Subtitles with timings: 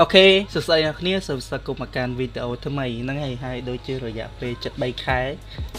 [0.00, 5.20] អូខេសួស្តីអ្នកគ្នាសូមស្វាគមន៍មកកាន់វីដេអូថ្មីហ្នឹងហើយហើយដូចជារយៈពេល73ខែ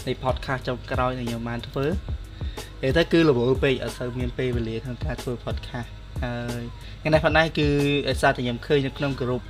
[0.06, 5.90] នៃ podcast ចុងក្រោយដែលខ្ញុំបានធ្វើនិយាយទៅគឺរវល់ពេកអត់សូវមានពេលវេលាក្នុងការធ្វើ podcast
[6.24, 6.62] ហើយ
[7.00, 7.68] ថ្ងៃនេះប៉ុណ្ណេះគឺ
[8.08, 9.40] ដោយសារតែខ្ញុំឃើញនៅក្នុងក្រុម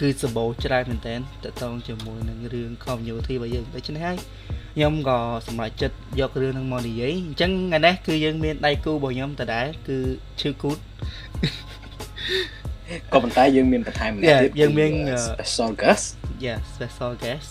[0.00, 1.14] គឺសម្បូរច្រើនមែនតើ
[1.44, 4.18] តកតងជាមួយនឹងរឿង community របស់យើងដូច្នេះហើយ
[4.74, 9.98] ខ្ញុំក៏សម្រេចចិត្តយករឿងហ្នឹងមកនិយាយអញ្ចឹងថ្ងៃនេះគឺយើងមានដៃគូរបស់ខ្ញុំដដែលគឺ
[10.40, 10.78] ឈឺគូត
[13.12, 14.92] ក៏ប៉ុន្តែយើងមានបន្ថែមម្នាក់ទៀតយើងមាន
[15.26, 16.06] special guest
[16.46, 17.48] yeah special guest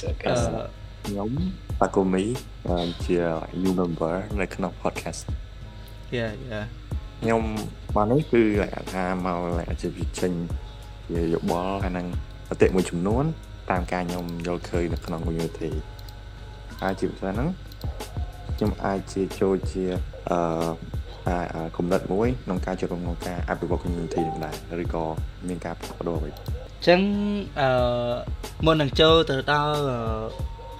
[0.00, 1.30] ខ្ញុំ
[1.80, 2.24] តាកូមី
[3.04, 3.18] ជា
[3.62, 5.22] new member នៅក្នុង podcast
[6.16, 6.64] yeah yeah
[7.20, 7.42] ខ្ញុំ
[7.96, 8.42] មកនេះគឺ
[8.92, 10.32] ថាមកជាវិចេញ
[11.10, 12.06] ជាយោបល់អាហ្នឹង
[12.50, 13.24] អតិមួយចំនួន
[13.70, 15.70] តាមការខ្ញុំយល់ឃើញនៅក្នុង community
[16.80, 17.48] ហើយជាពិសេសហ្នឹង
[18.56, 19.84] ខ្ញុំអាចជាចូលជា
[20.30, 20.38] អឺ
[21.76, 25.04] គំនិតមួយក្នុងការចូលរួមក្នុងការអភិវឌ្ឍ community នេះដែរឬក៏
[25.48, 27.00] មានការផ្លាស់ប្ដូរអ្វីអញ្ចឹង
[27.60, 27.68] អឺ
[28.66, 29.78] មុននឹងចូលទៅដល់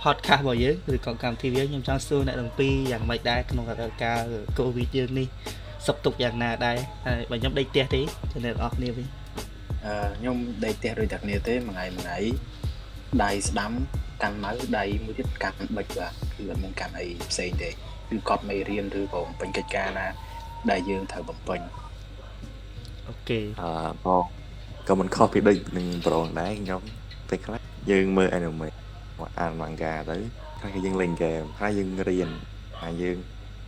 [0.03, 4.23] podcast របស់យើងឬក៏កម្មវិធីយើងខ្ញុំចង់សួរអ្នកទាំងពីរយ៉ាងម៉េចដែរក្នុងរដូវកាល
[4.59, 5.27] COVID យើងនេះ
[5.87, 8.01] សុខទុក្ខយ៉ាងណាដែរហើយបើខ្ញុំដេកផ្ទះទេ
[8.33, 9.07] ជំរាបអស់គ្នាវិញ
[9.87, 12.19] អឺខ្ញុំដេកផ្ទះដូចតែគ្នាទេមួយថ្ងៃមួយថ្ងៃ
[13.25, 13.73] ដៃស្ដាំ
[14.23, 20.07] កាន់ម៉ៅដៃមួយទៀតកាន់បិចបាទគឺអត់មានកាន់អីផ្សេងទេគឺកត់មេរៀនឬក៏បំពេញកិច្ចការណា
[20.71, 21.61] ដែលយើងត្រូវបំពេញ
[23.09, 23.71] អូខេអឺ
[24.05, 24.25] បង
[24.89, 26.81] ក៏មិនខុសពីដូចនឹងប្រងដែរខ្ញុំ
[27.29, 28.69] ពេលខ្លះយើងមើល anime
[29.19, 30.17] មកអាន manga ទៅ
[30.63, 32.31] ហើយយើងលេងហ្គេមហើយយើងរៀន
[32.83, 33.17] ហើយយើង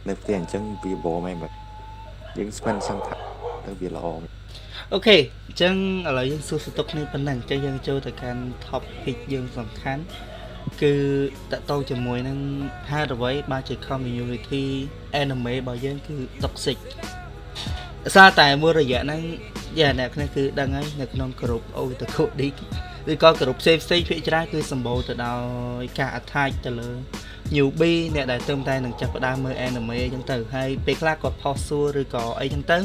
[0.08, 1.52] នៅផ្ទះអញ្ចឹងវាបរមែនបាទ
[2.38, 3.18] យើង spend សង្ឃៈ
[3.66, 4.06] ទៅវាល្អ
[4.92, 5.74] អូខេអញ្ចឹង
[6.08, 10.02] ឥឡូវយើងសួរសតុកគ្នាប៉ុណ្ណឹងអញ្ចឹងយើងចូលទៅកាន់ topic យើងសំខាន់
[10.82, 10.94] គឺ
[11.52, 12.38] តកតងជាមួយនឹង
[12.90, 14.64] ហេតុអ្វីបានជា community
[15.20, 16.78] anime របស់យើងគឺ toxic
[18.14, 19.22] សារតែមួយរយៈហ្នឹង
[19.78, 22.48] យ៉ាអ្នកគ្នាគឺដឹងហើយនៅក្នុងក្រុមអូតកូឌី
[23.12, 25.34] ឬក៏ក្រុមផ្សេងផ្សេងភាគច្រើនគឺសម្បូរទៅដោ
[25.80, 26.90] យការ attack ទៅលើ
[27.54, 32.82] newbie អ្នកដែលទៅតែនឹងចាប់ផ្ដើមមើល anime អញ្ចឹងទៅហើយពេលខ្លះគាត់ផុសសួរឬក៏អីអញ្ចឹង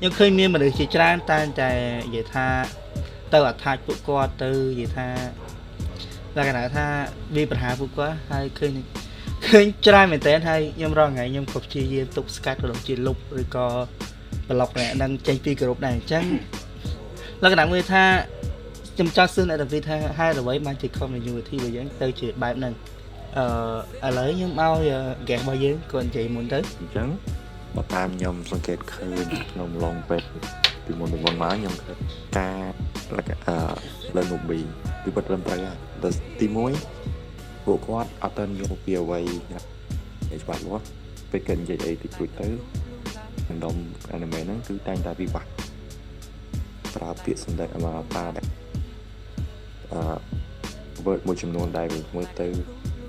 [0.00, 1.70] ្ញុំឃើញមានមនុស្សជាច្រើនតែតែ
[2.04, 2.46] និយាយថា
[3.32, 5.08] ទៅ attack ពួកគាត់ទៅនិយាយថា
[6.36, 6.86] លក្ខណៈថា
[7.36, 8.72] វាបញ្ហាពួកគាត់ហើយឃើញ
[9.48, 13.66] ឃើញច្រើនមែនតើហើយខ្ញុំរងថ្ងៃខ្ញុំក៏ព្យាយាមទប់ស្កាត់ក៏ដូចជាលុបឬក៏
[14.48, 16.24] ប្លុកអ្នកនឹងចេញពីក្រុមដែរអញ្ចឹង
[17.42, 18.04] លក្ខណៈមួយថា
[18.94, 22.74] ខ្ញុំចង់សួរអ្នកតាវីថាហេតុអ្វីបានជា community របស់យើងទៅជាបែបហ្នឹង
[24.04, 24.92] អឺឥឡូវខ្ញុំឲ្យ
[25.28, 27.08] guest របស់យើងគាត់និយាយមុនទៅអញ្ចឹង
[27.76, 30.28] បើតាមខ្ញុំសង្កេតឃើញក្នុង long page
[30.84, 31.98] ពីមុនទៅមុនមកខ្ញុំឃើញ
[32.38, 32.58] ការ
[33.46, 33.56] អឺ
[34.16, 34.66] លើ newbie
[35.02, 35.93] ពីពិតត្រឹមត្រូវហើយតែ
[36.40, 36.46] ទី
[37.06, 39.20] 1ពួកគាត់អត់ទាន់យកពីអ្វី
[39.52, 39.58] ណា
[40.42, 40.84] ច្បាស់លាស់
[41.30, 42.48] ពេលគេនិយាយអីតិចតួចទៅ
[43.46, 43.76] ក្នុងដុំ
[44.14, 45.46] anime ហ្នឹងគឺតែងតែវិបាក
[46.94, 48.24] ប្រើពាក្យសម្ដីមកប្រើ
[49.92, 50.02] អឺ
[51.06, 52.46] word មួយចំនួនដែលមើលទៅ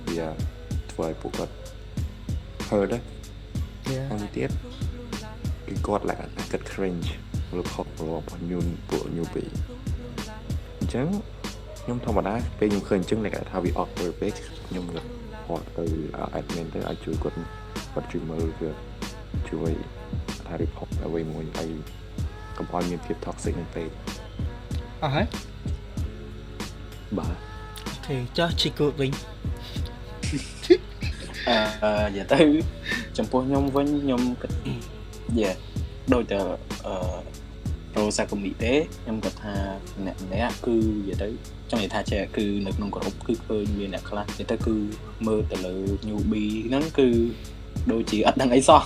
[0.10, 0.28] វា
[0.92, 1.54] ធ្វើឲ្យពួកគាត់
[2.70, 3.02] hurt ដែរ
[4.10, 4.50] ហើយទៀត
[5.68, 7.10] គឺគាត់ឡើងគិត cringe
[7.60, 9.52] ឬខករបស់ new ពួក newbie
[10.80, 11.08] អញ្ចឹង
[11.86, 14.34] ខ្ញុំធម្មតាពេលខ្ញុំឃើញអញ្ចឹងគេថាវា awkward ពេក
[14.68, 15.86] ខ្ញុំគាត់ទៅ
[16.38, 17.38] admin ទៅឲ្យជួយគាត់
[17.94, 18.72] គាត់ជួយមើលវា
[19.50, 19.72] ជួយ
[20.46, 21.70] ថា report អ្វីមួយហើយ
[22.58, 23.90] កុំឲ្យមានភាព toxic នឹងពេក
[25.04, 25.26] អស់ហើយ
[27.18, 27.36] បាទ
[27.86, 29.12] អូខេចោះជីគូតវិញ
[31.84, 32.40] អឺនិយាយទៅ
[33.18, 34.52] ចំពោះខ្ញុំវិញខ្ញុំគិត
[35.40, 35.50] យេ
[36.14, 36.40] ដូចតែ
[36.88, 36.96] អឺ
[37.94, 38.74] ប្រូសាកូមីទេ
[39.04, 39.54] ខ្ញុំគាត់ថា
[40.00, 41.28] ម្នាក់ម្នាក់គឺនិយាយទៅ
[41.65, 44.76] ច ង់និយាយថាចេះគឺនៅក្នុងក្រុមគឺឃើញមានអ្នកខ្លះនិយាយទៅគឺ
[45.28, 45.76] មើលទៅលើ
[46.08, 47.10] newbie ហ្នឹងគឺ
[47.92, 48.84] ដូចជាអត់ដឹងអីសោះ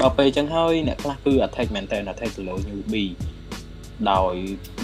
[0.00, 3.12] ដល់ពេលអញ្ចឹងហើយអ្នកខ្លះគឺ attack មែនតើ attack ទៅលើ newbie
[4.10, 4.34] ដោយ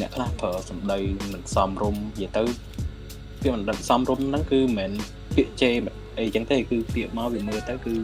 [0.00, 0.98] អ្នកខ្លះប្រើសម្ដី
[1.32, 2.44] មិនសមរម្យនិយាយទៅ
[3.40, 4.90] ពាក្យមិនសមរម្យហ្នឹងគឺមិនមែន
[5.36, 5.74] ពាក្យជេរ
[6.18, 7.94] អីអញ្ចឹងទេគឺពាក្យមកវាមើលទៅគឺ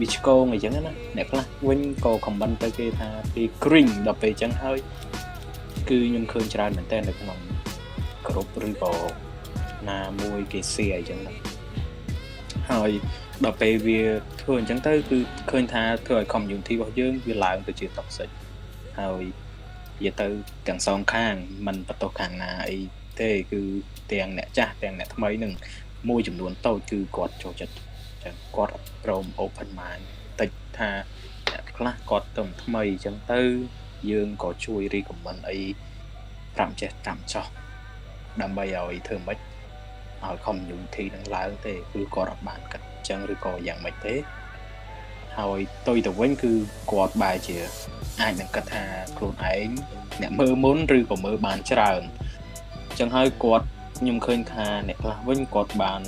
[0.00, 0.80] វាឆ្កងអីចឹងណា
[1.16, 4.78] អ្នកខ្លះវិញក៏ comment ទៅគេថាពី green ដល់ពេលអញ្ចឹងហើយ
[5.88, 7.38] គឺខ្ញុំឃើញច្រើនមែនតើនៅក្នុង
[8.28, 8.94] គ្រប់ឬក៏
[9.90, 11.34] ណាមួយគេ share អញ្ចឹងណា
[12.70, 12.90] ហើយ
[13.44, 14.00] ដល់ពេលវា
[14.40, 15.18] ធ្វើអញ្ចឹងទៅគឺ
[15.50, 18.30] ឃើញថាធ្វើឲ្យ community របស់យើងវាឡើងទៅជា toxic
[18.98, 19.22] ហើយ
[19.96, 20.26] និយាយទៅ
[20.68, 21.34] ទាំងសងខាង
[21.66, 22.76] มันបន្ទោសខាងណាអី
[23.20, 23.60] ទេគឺ
[24.12, 25.52] ទាំងអ្នកចាស់ទាំងអ្នកថ្មីនឹង
[26.08, 27.74] មួយចំនួនតូចគឺគាត់ចូលចិត្ត
[28.24, 28.74] ចឹងគាត់
[29.04, 30.04] ព្រម open mind
[30.40, 30.90] តិចថា
[31.50, 33.40] អ្នកខ្លះគាត់ទៅថ្មីអញ្ចឹងទៅ
[34.10, 35.58] យើងក៏ជួយ recommend អី
[36.20, 37.46] 5ចេះតាមចោះ
[38.42, 39.38] ដើម្បីឲ្យធ្វើម៉េច
[40.24, 44.14] ឲ្យ community នឹងឡើងទេគឺគាត់អត់បានកាត់អញ្ចឹងឬក៏យ៉ាងម៉េចទេ
[45.38, 46.52] ហើយទុយទៅវិញគឺ
[46.92, 47.56] គាត់បែរជា
[48.20, 48.84] អាចនឹងគិតថា
[49.16, 49.68] ខ្លួនឯង
[50.22, 52.02] អ្នកមើលមុនឬក៏មើលបានច្រើន
[52.88, 53.66] អញ្ចឹងហើយគាត់
[53.98, 56.02] ខ្ញុំឃើញថាអ្នកខ្លះវិញគាត់បាន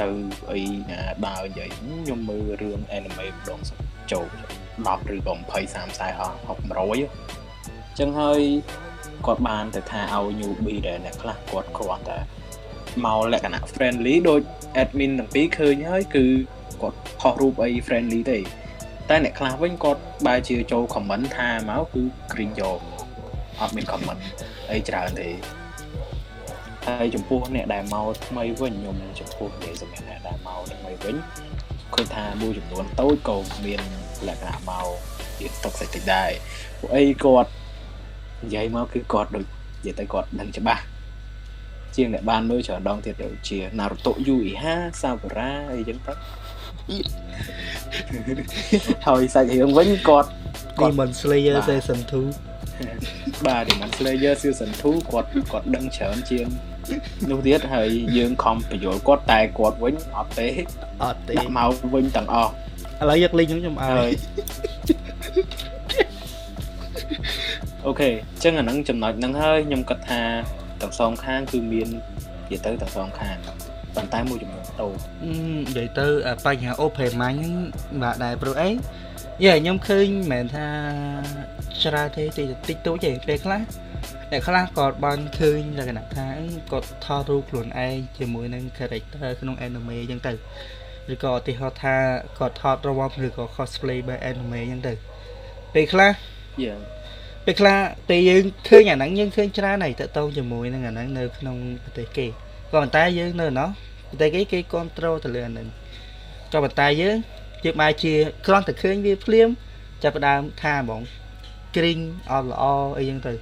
[0.00, 0.08] ទៅ
[0.50, 0.60] អី
[0.90, 3.60] ណាដើរនិយាយខ្ញុំមើលរឿង anime ម្ដង
[4.12, 4.26] ចូល
[4.76, 8.40] 10ឬក៏20 30 40 60 100អញ្ចឹងហើយ
[9.26, 12.18] គាត់បានទៅថាឲ្យ newbie ដែលអ្នកខ្លះគាត់គ្រាន់តែ
[13.04, 14.40] មកលក្ខណៈ friendly ដូច
[14.82, 16.24] admin ទាំងពីរឃើញហើយគឺ
[16.82, 18.38] គាត់ផុសរូបអី friendly ទេ
[19.08, 22.80] តែអ្នកខ្លះវិញគាត់បែរជាចូល comment ថាមកគឺ green យក
[23.60, 24.20] អត់មាន comment
[24.70, 25.28] អីច្រើនទេ
[26.86, 31.16] ហើយចំពោះអ្នកដែលមកថ្មីវិញខ្ញុំចំពោះនិយាយសម្រាប់អ្នកដែលមកថ្មីវិញ
[31.94, 33.80] ឃើញថាមួយចំនួនតូចក៏មាន
[34.28, 34.86] លក្ខណៈមក
[35.38, 36.30] ជាតុកសិចតិចដែរ
[36.78, 37.50] ពួកអីគាត់
[38.42, 40.82] និយាយមកគឺគាត់ដូចនិយាយទៅគាត់ដឹងច្បាស់
[41.96, 46.12] ជាងអ្នកបានមើលច្រើនដងទៀតដូចជា Naruto Uchiha Sakura អីចឹងទៅ
[49.06, 50.28] ហើយសាច់រឿងវិញគាត់
[50.80, 52.00] Demon Slayer Season
[52.72, 56.46] 2បាទ Demon Slayer Season 2គាត់គាត់ដឹងច្រើនជាង
[57.30, 60.48] នោះទៀតហើយយើងខំបញ្យល់គាត់តែគាត់វិញអត់ទេ
[61.02, 62.52] អត់ទេមកវិញទាំងអស់
[63.00, 64.12] ឥឡូវយកលេងខ្ញុំខ្ញុំឲ្យ
[67.86, 70.20] អូខេអញ្ចឹងអាហ្នឹងចំណុចហ្នឹងហើយខ្ញុំគិតថា
[70.82, 71.88] ទាំងសងខាងគឺមាន
[72.44, 73.36] និយាយទៅទាំងសងខាង
[73.96, 74.96] ប៉ុន្តែមួយចំនួនតូច
[75.66, 76.06] និយាយទៅ
[76.46, 77.54] បញ្ហា open mind ហ្នឹង
[78.02, 78.68] បាទដែរព្រោះអី
[79.44, 80.66] យ៉ាខ្ញុំឃើញមិនមែនថា
[81.82, 83.60] ច្រើនទេតិចតិចតូចទេពេលខ្លះ
[84.30, 86.28] តែខ្លះក៏បានឃើញលក្ខណៈថា
[86.72, 90.32] គាត់ថតរូបខ្លួនឯងជាមួយនឹង character ក្នុង anime អញ្ចឹងទៅ
[91.12, 91.96] ឬក៏ឧទាហរណ៍ថា
[92.38, 94.94] គាត់ថតរវល់ឬក៏ cosplay បែប anime អញ្ចឹងទៅ
[95.74, 96.10] ពេលខ្លះ
[96.64, 96.74] យ៉ា
[97.46, 97.78] ពេលខ្លះ
[98.08, 102.32] ពេលយើងឃើញអាហ្នឹងយើងឃើញច្រើនហើយតកតងជាមួយនឹងអាហ្នឹងនៅក្នុងប្រទេសគេក៏
[102.72, 103.68] ប៉ុន្តែយើងនៅណោះ
[104.10, 105.66] ប្រទេសគេគេគ្រប់គ្រងទៅលើអាហ្នឹង
[106.52, 107.16] ក៏ប៉ុន្តែយើង
[107.64, 108.12] យើងបែរជា
[108.46, 109.48] គ្រាន់តែឃើញវាភ្លាម
[110.02, 111.02] ចាប់ផ្ដើមថាហ្មង
[111.76, 111.98] គ្រីង
[112.30, 112.64] អត់ល្អ
[112.98, 113.32] អីចឹងទៅ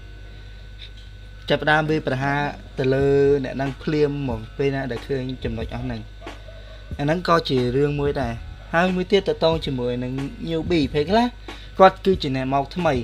[1.49, 2.35] ចាប់ផ្ដើមវាប្រហា
[2.79, 3.06] ទៅលើ
[3.44, 6.00] អ្នកហ្នឹងភ្លាមហ្មងពេលណាដែលឃើញចំណុចអស់ហ្នឹង
[6.99, 8.32] អាហ្នឹងក៏ជារឿងមួយដែរ
[8.75, 10.12] ហើយមួយទៀតតកតងជាមួយនឹង
[10.49, 11.26] newbie ពេលខ្លះ
[11.79, 12.94] គាត់គឺជាអ្នកមកថ្មី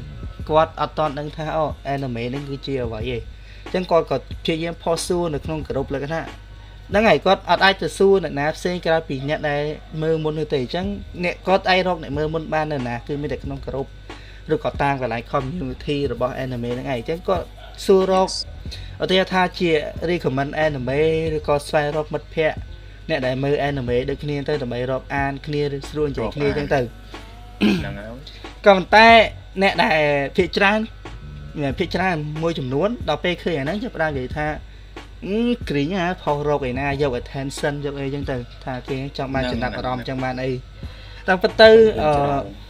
[0.50, 3.18] គាត់អត់តន់ដឹងថាអូ anime នេះគឺជាអ្វីទេ
[3.64, 6.24] អញ្ចឹងគាត់ក៏ព្យាយាមផុសសួរនៅក្នុងក្រុមលក្ខណៈ
[6.90, 9.62] ហ្នឹងហើយគាត់អត់អាចទៅសួរអ្នកណាផ្សេងក្រៅពីអ្នកដែល
[10.02, 10.86] មើលមុននោះទេអញ្ចឹង
[11.24, 13.86] អ្នកគាត់អាចរកអ្នកមើលមុនបាននៅណាគឺមានតែក្នុងក្រុម
[14.54, 17.46] ឬក៏តាមកន្លែង community របស់ anime ហ្នឹងឯងអញ្ចឹងគាត់
[17.84, 18.28] សួររក
[19.02, 19.70] ឧទាហរណ៍ថាជា
[20.10, 21.00] recommend anime
[21.36, 22.58] ឬក៏ស្វែងរកមិត្តភ័ក្តិ
[23.08, 26.80] អ្នកដែលមើល anime ដូចគ្នាទៅដើម្បីរកអានគ្នាឬស្រួលនិយាយគ្នាអញ្ចឹងទៅ
[27.60, 28.08] ហ្នឹងហើយ
[28.66, 29.08] ក៏ប៉ុន្តែ
[29.62, 29.96] អ្នកដែល
[30.36, 30.78] ភាកច្រើន
[31.78, 34.46] ភាកច្រើនមួយចំនួនដល់ពេលឃើញអាហ្នឹងចាប់ផ្ដើមនិយាយថា
[35.70, 40.50] គ្រីងហ่าផុសរកឯណាយក attention យកអីចឹងទៅថាគេចង់បានចំណាប់អារម្មណ៍ចឹងបានអី
[41.28, 41.70] តាមពិតទៅ
[42.02, 42.66] អឺ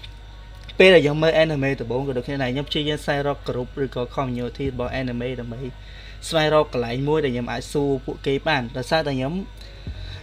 [0.79, 5.61] ពេលដែលយើងមើល anime ដំបូងក៏ដូចគ្នាដែរខ្ញុំព្យាយាមស្វែងរក group ឬក៏ community របស់ anime ដើម្បី
[6.29, 9.33] ស្វែងរកកន្លែងមួយដែលខ្ញុំអាចសួរពួកគេបានដោយសារតែខ្ញុំ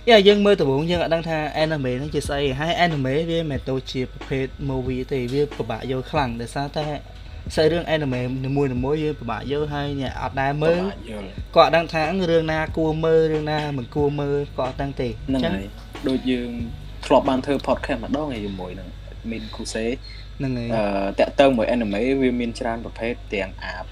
[0.10, 6.86] យ៉ាយើងមើលដំបូងយើងអត់ដឹងថា anime ហ្នឹងជាស្អីហើយ anime វាមិនទៅជាប្រភេទ movie ទេវាពិបាកយល់ខ្លាំងដោយសារតែ
[7.56, 10.82] សាច់រឿង anime នីមួយៗយើងពិបាកយល់ហើយអ្នកអត់ដែរមើល
[11.56, 12.02] ក៏អត់ដឹងថា
[12.32, 15.54] រឿងណាគួរមើលរឿងណាមិនគួរមើលក៏អត់ដឹងទេអញ្ចឹង
[16.08, 16.50] ដូចយើង
[17.06, 18.88] ធ្លាប់បានធ្វើ podcast ម្ដងជាមួយនឹង
[19.32, 19.86] មានគូសេ
[20.38, 20.84] ហ្នឹងហើយអឺ
[21.20, 23.84] តាក់ទងមួយ anime វាមានច្រើនប្រភេទទាំងអា6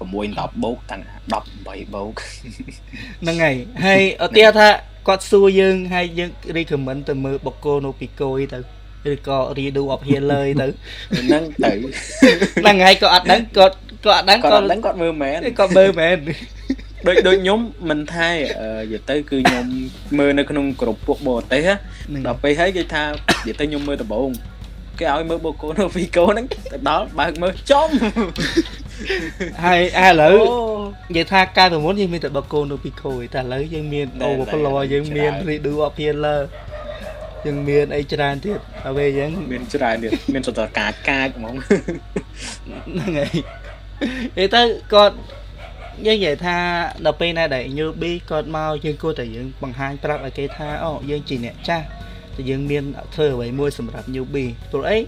[0.00, 1.02] 10បូកទាំង
[1.44, 2.12] 18បូក
[3.22, 4.68] ហ្នឹងហើយហើយឧទាហរណ៍ថា
[5.08, 8.58] គាត់សួរយើងហើយយើង recommend ទៅមើលបកគោនៅពីគោយទៅ
[9.12, 10.66] ឬក៏ redo of healer ទៅ
[11.22, 11.70] ហ្នឹងទៅ
[12.60, 16.16] ហ្នឹងហើយក៏អត់ដឹងគាត់គាត់អត់ដឹងគាត់អត់ដឹងគាត់មើលមែនគាត់មើលមែន
[17.06, 19.66] ដូចដូចខ្ញុំមិនថានិយាយទៅគឺខ្ញុំ
[20.18, 21.68] មើលនៅក្នុងក្រុមពួកបរទេស
[22.26, 24.30] ដល់ពេលហើយគេថានិយាយទៅខ្ញុំមើលដំបូង
[25.00, 27.88] គេឲ្យមើលបូកូនៅវីកូហ្នឹងទៅដល់បើកមើលចំ
[29.64, 30.38] ហើយឥឡូវ
[31.08, 36.40] និយាយថាកាលពីមុនយើងមានតែបូកូនៅវីកូឯតែឥឡូវយើងមាន overflow យើងមាន redo of healer
[37.46, 43.36] យើងមានអីច្រើនទៀតហើយពេលយើងមានច្រើនទៀតមានសតកាចកាចហ្មងហ្នឹងហើយ
[44.36, 45.16] និយាយទៅគាត់
[46.06, 46.56] យើងនិយាយថា
[47.04, 51.86] ដល់ពេលណាដែល newbie គាត់មកយើងគួរតែយើងបង្ហាញប្រាប់ឲ្យគេថាអូយើងជាអ្នកចាស់
[52.36, 52.84] តែយើងមាន
[53.14, 54.98] ធ្វើអ្វីមួយសម្រាប់ newbie ព្រោះអី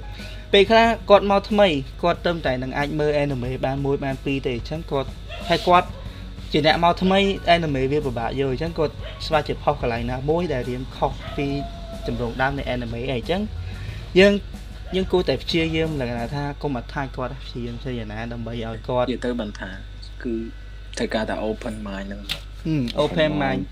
[0.52, 1.68] ពេលខ្លះគាត់មកថ្មី
[2.02, 5.08] គាត់ទៅតែនឹងអាចមើល anime បានមួយបានពីរទេអញ្ចឹងគាត់
[5.48, 5.88] ហើយគាត់
[6.52, 7.18] ជាអ្នកមកថ្មី
[7.54, 8.94] anime វាពិបាកយល់អញ្ចឹងគាត់
[9.26, 11.46] ស្វែងជាផុសកន្លែងណាមួយដែលរៀនខុសពី
[12.06, 13.40] ចម្រងដើមនៃ anime អីអញ្ចឹង
[14.18, 14.32] យើង
[14.94, 19.70] យើងគួរតែព្យាយាមលក្ខណៈថាកុំអត់ថាគាត់ព្យាយាមធ្វើយ៉ាងណាដើម្បីឲ្យគាត់និយាយទៅបានថា
[20.22, 20.34] គឺ
[20.98, 22.22] ត្រូវការតែ open mind ហ្នឹង
[23.02, 23.62] open mind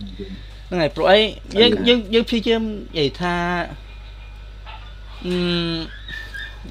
[0.69, 1.19] ហ្នឹងហើយព្រោះអី
[1.61, 3.35] យើងយើងយើងព្យាយាមនិយាយថា
[5.25, 5.35] អឺ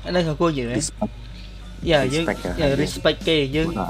[0.06, 0.82] អានេះក៏គួរនិយាយដែរ
[1.92, 3.84] យ៉ាយើង Respect យ៉ា respect គេយើងហ្នឹ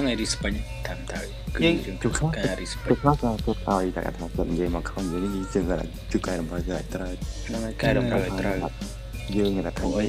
[0.00, 1.20] ងហើយ respect តាមទៅ
[1.54, 5.80] គឺយើងយើងជួបខ្លះការទៅ respect ខ្លះក៏ទៅឲ្យតែថាគាត់និយាយមកខំនិយាយនេះយើងគាត់
[6.12, 7.10] ជួយកែតម្រូវគឺអាចត្រូវ
[7.46, 8.56] ហ្នឹងហើយកែតម្រូវឲ្យត្រូវ
[9.36, 10.08] យើងគេថាព្រោះអី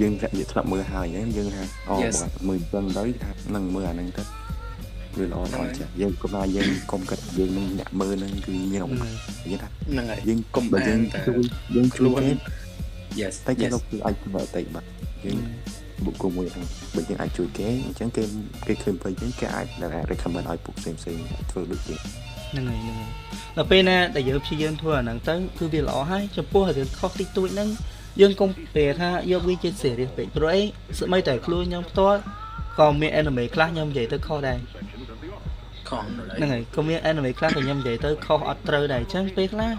[0.00, 2.14] យើងធ្លាប់និយាយធ្លាប់មើលហើយហ្នឹងយើងថាអូ Yes.
[2.20, 4.22] បើមើលអញ្ចឹងទៅថានឹងមើលអាហ្នឹងទៅ
[5.16, 9.12] វាល្អហ្នឹងអហើយត់ចាស់យើងគាត់ថាយើងកុំគិតថាយើងនឹងអ្នកមើលហ្នឹងគឺមានអំណាច
[9.44, 11.44] និយាយថាហ្នឹងហើយយើងកុំបើយើងអានតែជួយ
[11.74, 12.34] យើងជួយខ្លួនគេ
[13.20, 14.88] yes តែគេ yes ទៅគឺអាចធ្វើតែបាត់
[15.24, 15.38] យើង
[16.04, 18.22] បុគ្គលមួយហ្នឹងបើយើងអាចជួយគេអញ្ចឹងគេ
[18.66, 19.66] គេឃើញពេកយើងគេអាច
[20.10, 21.96] recommend ឲ្យពួកផ្សេងផ្សេងៗធ្វើដូចគេ
[22.50, 23.10] ហ្នឹងហើយហ្នឹងហើយ
[23.56, 27.68] ដល់ពេលណាដែលយើងព្យាយាមធ្វើអាហ្នឹងទៅគឺវាល្អហើយចំពោះរឿងខុសតិចតួចហ្នឹង
[28.20, 30.62] យើងកុំពេលថាយកវាជា serious ពេកព្រោះអី
[30.98, 32.20] ស្មីតែខ្លួនខ្ញុំផ្ទាល់
[32.78, 34.58] ក៏មាន anime ខ្លះខ្ញុំនិយាយទៅខុសដែរ
[35.88, 39.70] ខំដល់ហ្នឹងហើយក៏មាន anime ខ្លះក៏ខ្ញុំនិយាយទៅខុសអត់ត្រូវដែរអញ្ចឹងពេលខ្លះ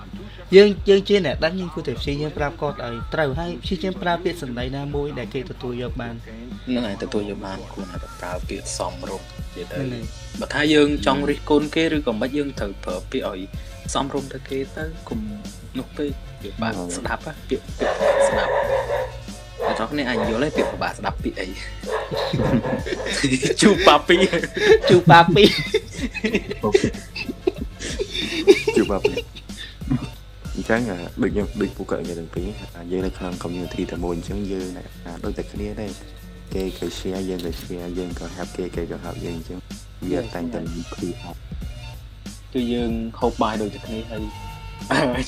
[0.55, 9.27] យើងយើងជាអ្នកដឹងយើងគួរតែព្យាយាមប្រាប់គាត់ឲ្យត្រូវហើយព្យាយាមប្រើពាក្យសម្ដីណាមួយដែលគេទទួលយកបានហ្នឹងហើយទទួលយកបានគួរតែប្រើពាក្យសមរម្យ
[9.58, 10.05] និយាយទៅហ្នឹងហើយ
[10.39, 13.41] បើថាយើងចង់រិះគន់គេឬក៏មិនយើងត្រូវប្រើពាក្យឲ្យ
[13.93, 15.20] សមរម្យទៅគេទៅកុំ
[15.77, 16.12] នោះពេក
[16.43, 18.51] វាបាក់ស្ដាប់ហ៎ពាក្យពាក្យស្ដាប់
[19.65, 21.48] តែដល់គ្នាអាចយល់ទេពាក្យពិបាកស្ដាប់ពាក្យអី
[23.62, 24.15] ជូប៉ាពី
[24.89, 25.43] ជូប៉ាពី
[28.75, 29.22] ជួបបាប់នេះ
[30.55, 34.67] អញ្ចឹងអាដូចខ្ញុំដូចពួកគាត់និយាយទាំងពីរថាយើងនៅក្នុង community តែមួយអញ្ចឹងយើង
[35.05, 35.91] អាដូចតែគ្នាដែរ
[36.53, 39.60] គេក៏ share យើងក៏ share យើងក៏ help គេគេក៏ help យើងអញ្ចឹង
[40.10, 41.38] វាតែងតែមានគ្រូ help
[42.53, 44.24] គឺយើងហូបបាយដូចតែគ្នាហើយ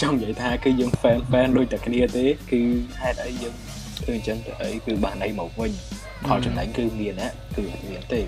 [0.02, 2.62] ចង់និយាយថាគឺយើង fan fan ដូចតែគ្នាទេ គឺ
[3.02, 3.54] ហេតុអីយើង
[4.00, 5.72] ធ្វើអញ្ចឹងទៅអីគឺបានអីមកវិញ
[6.26, 8.22] ផលចំណេញគឺមានណាគឺអត់មានទេ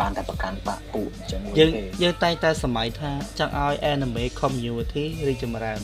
[0.00, 5.80] បានតែប្រកាន់បាក់ពួកអញ្ចឹងមួយយើងទេយើងតែងតែសម័យថាចង់ឲ្យ anime community រីកចម្រើន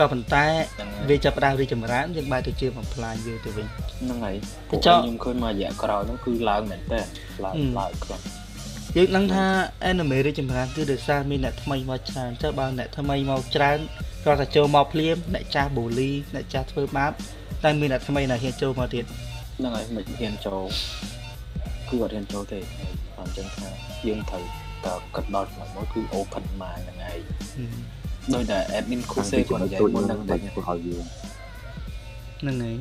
[0.00, 7.00] ក៏ប៉ុន្តែហ្នឹងហើយវាចាប់ផ្ដើមរីកចម្រើនយើងបែរទៅជាបំផ្លាញយើងទៅវិញហ្នឹងហើយទៅពួកចុះខ្ញុំឃើញមករយៈក្រោយហ្នឹងគឺឡើងមែនតើ
[7.44, 8.22] ឡើងអឺឡើងខ្លាំង
[8.96, 9.46] យើងដឹងថា
[9.90, 13.78] anime រីកចម្រើនគឺដោយសារមានអ្នកថ្មីមកច្រើនទៅបើអ្នកថ្មីមកច្រើន
[14.24, 17.12] គាត់តែចូលមកភ្លាមអ្នកចាស់បូលីអ្នកចាស់ធ្វើបាប
[17.64, 19.04] តែមានអ្នកថ្មីណាហ៊ានចូលមកទៀត
[19.58, 20.62] ហ្នឹងហើយមិនហ៊ានចូល
[21.88, 23.68] គឺអត់ហ៊ានចូលទេហើយអញ្ចឹងថា
[24.06, 24.44] យើងត្រូវ
[24.86, 27.18] តើគិតដល់ចំណុចមួយគឺ open mind ហ្នឹងហើយ
[28.34, 31.04] ដោយតែ admin គូសេគាត់និយាយមុនហ្នឹងតែតែពួកឲ្យយើង
[32.40, 32.76] ហ្នឹងហើយ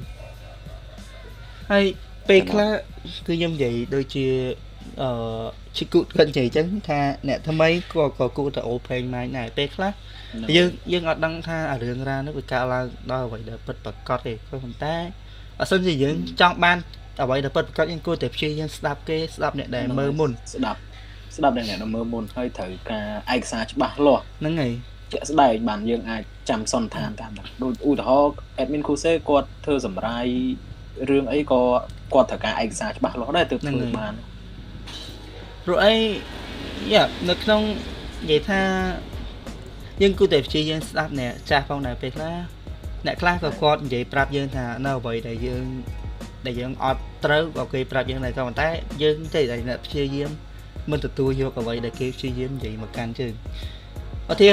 [1.72, 1.86] ហើយ
[2.29, 2.69] ពេលខ្លះ
[3.27, 4.25] គឺខ្ញុំនិយាយដូចជា
[5.01, 5.10] អឺ
[5.77, 9.91] ឈីគូគាត់និយាយអញ្ចឹងថាអ្នកថ្មីក៏ក៏គួរតែ open mind ដែរពេលខ្លះ
[10.55, 14.96] យើងយើងអត់ដឹងថាអារឿងរ៉ាវនេះវាកើតឡើងដល់អ្វីដែលពិតប្រាកដទេក៏ប៉ុន្តែ
[15.62, 16.77] អសិនជាយើងចង់បាន
[17.22, 20.79] អ្វីដែលពិតប្រាកដយើងគួរតែព្យាយាមស្ដាប់គេស្ដាប់អ្នកដែលមើលមុនស្ដាប់
[21.36, 24.74] ស្ដាប់តែអ្នកដែលមើលមុនហើយត្រូវការឯកសារច្បាស់លាស់ហ្នឹងហើយ
[25.12, 30.25] ជាក់ស្ដែងបានយើងអាចចាំសន្និដ្ឋានតាមដែរដូចឧទាហរណ៍ admin គូសេគាត់ធ្វើសម្រាយ
[31.10, 31.62] រឿងអីក៏
[32.13, 34.13] គាត់ត្រូវការឯកសារច្បាស់លាស់ដែរទើបធ្វើបាន
[35.66, 35.94] ព្រោះអី
[36.94, 37.62] យ៉ានៅក្នុង
[38.24, 38.62] និយាយថា
[40.01, 42.36] យើងគួរតែព្យាយាមស្ដាប់អ្នកចាស់ផងដែរពេលខ្លះ
[43.06, 45.66] អ្នកខ្លះក៏គាត់និយាយប្រាប់យើងថានៅអ្វីដែលយើង
[46.46, 48.70] ដែលយើងអត់ត្រូវក៏គេប្រាប់យើងដែរក៏ប៉ុន្តែ
[49.04, 50.32] យើងតែតែអ្នកព្យាយាម
[50.92, 53.34] មិនទទួលយកអ្វីដែលគេព្យាយាមនិយាយមកកាន់ជើង
[54.30, 54.50] អត់ទេ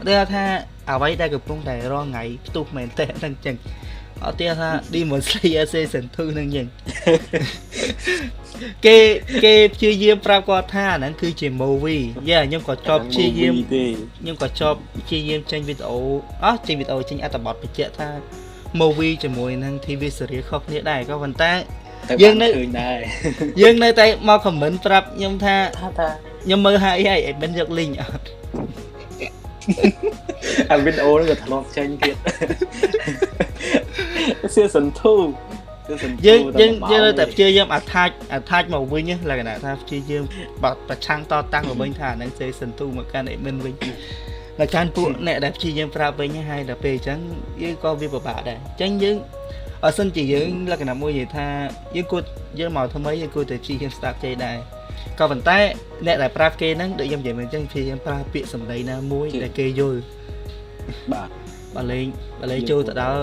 [0.00, 0.44] ឧទាហរណ៍ថា
[0.90, 3.56] អ្វីដែលកំពុងតែរងថ្ងៃផ្ទុះមែនតើហ្នឹងចឹង
[4.24, 6.66] អត់ទេថា Demon Slayer Season 2ហ្នឹងចឹង
[8.86, 8.96] គេ
[9.44, 13.84] គេព្យាយាមប្រាប់គាត់ថាអាហ្នឹងគឺជា movie យ៉ាខ្ញុំក៏ជាប់ព្យាយាមទេ
[14.20, 15.98] ខ្ញុំក៏ជាប់ព្យាយាមចេញវីដេអូ
[16.44, 18.08] អោះចេញវីដេអូចេញអត្ថបទបញ្ជាក់ថា
[18.80, 21.52] movie ជាមួយនឹង TV series ខុសគ្នាដែរក៏ប៉ុន្តែ
[22.08, 22.98] តែយើងនៅឃើញដែរ
[23.62, 26.08] យើងនៅតែមក comment ប្រាប់ខ្ញុំថាថាថា
[26.44, 28.26] ខ្ញុំមើលហើយហើយអេមិនយក link អត់
[30.72, 32.16] អាវីដេអូហ្នឹងក៏ធ្លាប់ចេញទៀត
[34.54, 40.22] season 2 season 2យើងយើងមកយើងនៅតែព្យាយាម attach attach មកវិញណាលក្ខណៈថាព្យាយាម
[40.62, 47.18] បាត់ប្រឆាំងតតាំងមកវិញថាអាហ្នឹង season 2មកកាន់ admin វិញតែកាន់ពួកអ្នកដែលព្យាយាមប្រាប់វិញហើយដល់ពេលអញ្ចឹង
[47.62, 49.16] យើងក៏វាពិបាកដែរអញ្ចឹងយើង
[49.84, 51.46] អសិនជាយើងលក្ខណៈមួយនិយាយថា
[51.96, 52.22] យើងគួរ
[52.60, 54.56] យើងមកថ្មីយើងគួរតែព្យាយាមស្ដាប់គេដែរ
[55.18, 55.58] ក៏ប៉ុន្តែ
[56.06, 60.00] អ្នកដែលប្រាប់គេហ្នឹងដូចខ្ញុំនិយាយមកអញ្ចឹងព្យាយាមប្រើពាក្យសម្ដីណាមួយដែលគេយល់
[61.12, 61.28] បាទ
[61.76, 62.06] បើលេង
[62.40, 63.22] បើលេងចូលទៅដល់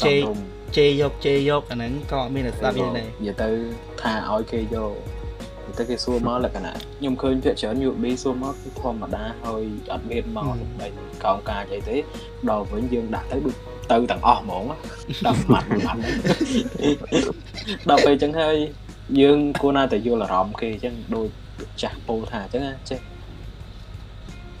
[0.00, 0.38] សំរុំ
[0.76, 3.48] ជេរយកជេរយកអាហ្នឹងក៏អត់មានអ្នកស្ដាប់យើងដែរនិយាយទៅ
[4.00, 4.94] ថាឲ្យគេយក
[5.66, 10.86] និយាយទៅគេសួរមកលក្ខណៈខ្ញុំឃើញភាគច្រើន USB សួរមកគឺធម្មតាហើយអត់មានមកដើម្បី
[11.24, 11.96] កោងការអីទេ
[12.50, 13.56] ដល់វិញយើងដាក់ទៅដូច
[13.92, 14.64] ទៅទាំងអស់ហ្មង
[15.26, 16.18] ដល់ម៉ាត់ម៉ាត់ហ្នឹង
[17.88, 18.56] ដល់ពេលអញ្ចឹងហើយ
[19.20, 21.28] យើងគួរណាតែយល់អារម្មណ៍គេអញ្ចឹងដូច
[21.82, 23.00] ចាស់ពោលថាអញ្ចឹងណាចេះ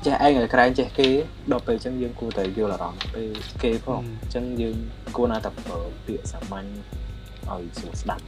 [0.04, 1.08] ចេះឯងឲ្យក្រែងចេះគេ
[1.52, 3.28] ដល់ពេលអញ្ចឹងយើងគួរតែយល់អារម្មណ៍ពេល
[3.62, 4.76] គេផងអញ្ចឹងយើង
[5.16, 6.68] គួរណាតែប្រើពាក្យសាមញ្ញ
[7.50, 8.24] ឲ្យស្រួលស្ដាប់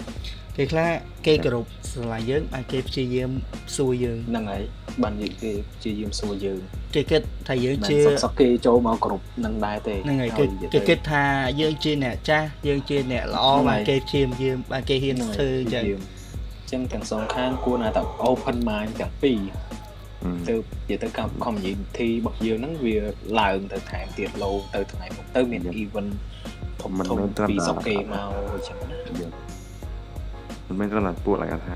[0.56, 0.88] គេខ្លះ
[1.26, 3.30] គេគោរពស្រឡាញ់យើងអាចគេព្យាយាម
[3.76, 4.62] សួរយើងហ្នឹងហើយ
[5.02, 6.58] បាននិយាយគេព្យាយាមសួរយើង
[6.94, 11.24] គេគិតថាយើងមិនជាសុកសុកគេចូលមកគ្រប់នឹងដែរទេហ្នឹងហើយគេឲ្យនិយាយគេទៅគិតថា
[11.60, 16.00] យើងជាអ្នកចាស់យើងជាអ្នកល្អហ្នឹងហើយបាទគេព្យាយាមបាទគេហ៊ានធ្វើអញ្ចឹងយើង
[16.60, 19.40] អញ្ចឹងទាំងសងខាងគួរណាតែ open mind ទាំងពីរ
[20.48, 22.96] ទៅនិយាយទៅកម្ម community របស់យើងហ្នឹងវា
[23.40, 26.10] ឡើងទៅថែមទៀតលោទៅថ្ងៃមុខទៅមាន event
[26.82, 29.49] ធំមិនធំមែនត្រឹមពីតែសុកគេមកអញ្ចឹងណា
[30.70, 31.74] មិនមែនគ្រាន់តែពួកឡើងថា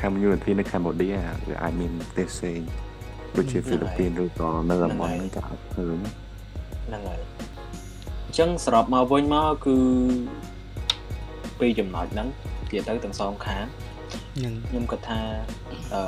[0.00, 1.18] community នៅ Cambodia
[1.48, 2.60] វាអាចមានប្រទេសផ្សេង
[3.36, 5.96] ដូចជាហ្វីលីពីនឬក៏នៅតំបន់ហ្នឹងក៏អាចឃើញ
[6.86, 7.20] ហ្នឹងហើយ
[8.24, 9.76] អញ្ចឹងសរុបមកវិញមកគឺ
[11.60, 12.28] ពីចំណុចហ្នឹង
[12.64, 13.64] និយាយទៅទាំងសងខាង
[14.36, 15.20] ហ្នឹងខ្ញុំគិតថា
[15.94, 16.02] អឺ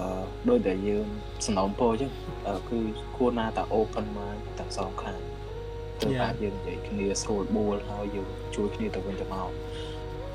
[0.49, 1.07] ដោយតែយើង
[1.47, 2.11] សំណូមពរអញ្ចឹង
[2.47, 2.79] អឺគឺ
[3.17, 5.19] គួរណាតែ open mind ទាំងសងខាង
[6.03, 9.50] ទើបអាចយើងនិយាយគ្នាស្រួលបួលហើយយើងជួយគ្នាទៅវិញទៅមក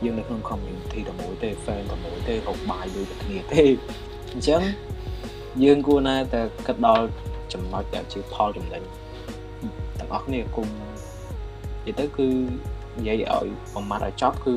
[0.03, 3.63] យើងនៅក្នុង community តែមួយទេ fan តែមួយទេរកបាយដូចតែគ្នាទេ
[4.33, 4.61] អញ្ចឹង
[5.63, 7.05] យើងគួរណាតែគិតដល់
[7.53, 8.83] ចំណុចដែលជាផលចំណេញ
[9.99, 10.67] ទាំងអស់គ្នាគុំ
[11.85, 12.27] និយាយទៅគឺ
[12.97, 14.55] និយាយឲ្យបំមាត់ឲ្យចប់គឺ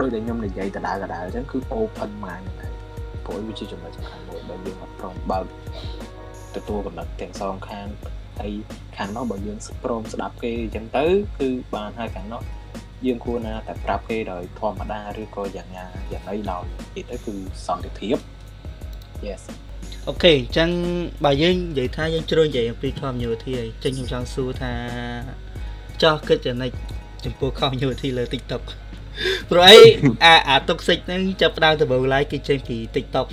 [0.00, 2.74] ដោយដែលខ្ញុំនិយាយដដែលដដែលអញ្ចឹងគឺ open mind ហ្នឹងហើយ
[3.24, 5.44] ព្រោះវាជាចំណុចសំខាន់មួយដែលយើងអត់ព្រមបើក
[6.56, 7.86] ទទួលកំណត់ទាំងសងខាង
[8.40, 8.52] ហើយ
[8.96, 11.04] ខាងនោះបើយើងព្រមស្ដាប់គេអញ្ចឹងទៅ
[11.38, 12.42] គឺបានហើយខាងនោះ
[13.06, 16.62] យើងគួរណាតែប្រាប់គេដោយធម្មតាឬក៏យ៉ាងណាយ៉ាងអីដោយ
[16.96, 17.34] និយាយទៅគឺ
[17.66, 18.16] សន្តិភាព
[19.26, 19.42] yes
[20.08, 20.70] អូខេអញ្ចឹង
[21.24, 24.72] បើយើងនិយាយថាយើងជ្រុលនិយាយអំពី community ហើយចឹងខ្ញុំចង់សួរថា
[26.02, 26.70] ចោះគិតចំណិច
[27.24, 28.62] ចំពោះ community លើ TikTok
[29.50, 29.78] ព្រោះអី
[30.24, 33.26] អាអា toxic ហ្នឹងចាប់ផ្ដើមដំបូង like គេចេញពី TikTok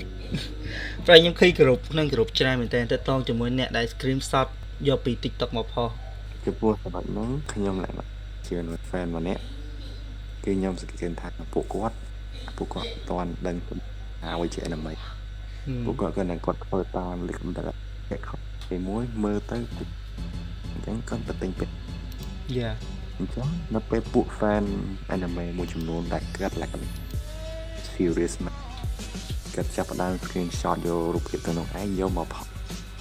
[1.06, 4.48] ព្រោះខ្ញុំឃើញគ្រប់ក្នុងគ្រប់ច្រើនមែនតើតតងជាមួយអ្នកដែល screenshot
[4.88, 5.90] យកពី TikTok មកផុស
[6.46, 7.94] ចំពោះសម្រាប់ហ្នឹងខ្ញុំឡើង
[8.48, 8.56] ជា
[8.90, 9.42] fan ម្នាក់
[10.44, 11.96] គឺខ្ញុំសង្កេតថាពួកគាត់
[12.58, 13.56] ពួកគាត់មិនទាន់ដឹង
[14.24, 14.94] អ្វីជា anime
[15.86, 18.18] ពួកគាត់គាត់នឹងគាត់ធ្វើតាមលិខិតតែ
[18.70, 19.58] គេមួយមើលទៅ
[20.72, 21.76] អញ្ចឹងគាត់ទៅទិញពេជ្រ
[22.58, 22.72] យ៉ា
[23.18, 24.64] អញ្ចឹងនៅពេលពួក fan
[25.16, 26.76] anime មួយចំនួនដែលគាត់ like
[27.94, 28.60] serious ណាស់
[29.56, 32.48] គាត់ចាប់ផ្ដើម screenshot យករូបភាពទៅនោះឯងយកមកផុស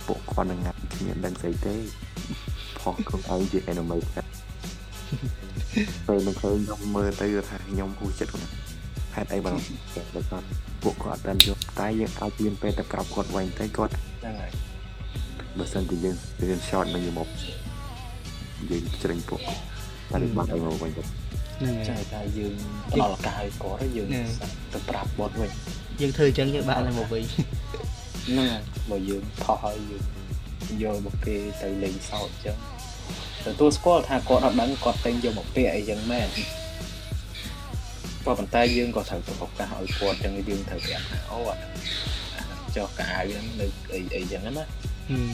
[0.07, 1.75] ពួកគាត់នឹងងាត់គ្មានដឹងស្អីទេ
[2.79, 4.29] ផុសខ្លួនឯងជា anime គាត់
[6.07, 8.53] ពេលនឹងឃើញខ្ញុំមើលទៅថាខ្ញុំហួសចិត្តគាត់
[9.15, 10.47] ហេតុអីបើគេដល់គាត់
[10.83, 14.53] ពួកគាត់អត់យកតែយើងអាចមានពេលទៅប្រាប់គាត់វិញទៅគាត់ហ្នឹងហើយ
[15.59, 17.29] បើសិនជាយើងរៀន short នឹងយកមក
[18.71, 19.41] យើងជ្រេញពួក
[20.11, 22.55] តែវាបាត់អីមកវិញទៅហ្នឹងចាហើយតែយើង
[22.93, 24.29] ផ្ដល់ឱកាសឲ្យគាត់ហើយយើងហ្នឹង
[24.73, 25.51] ទៅប្រាប់គាត់វិញ
[26.01, 30.05] យើងធ្វើអញ្ចឹងយើងបានតែមកវិញហ្នឹងហើយបើយើងថោះឲ្យយើង
[30.83, 32.57] យកមកគេទៅលេងសើចអញ្ចឹង
[33.47, 36.29] ទទួលស្គាល់ថាគាត់អត់ដឹងគាត់តែងយកមកពាក្យអីចឹងមែន
[38.25, 41.73] ក៏ប៉ុន្តែយើងក៏ត្រូវទៅឱកាសឲ្យគាត់អញ្ចឹងយើងត្រូវប្រាប់ថាអូអាហ្នឹង
[42.37, 45.33] អាហ្នឹងចុះកៅហ្នឹងនៅអីអីចឹងណាហឹម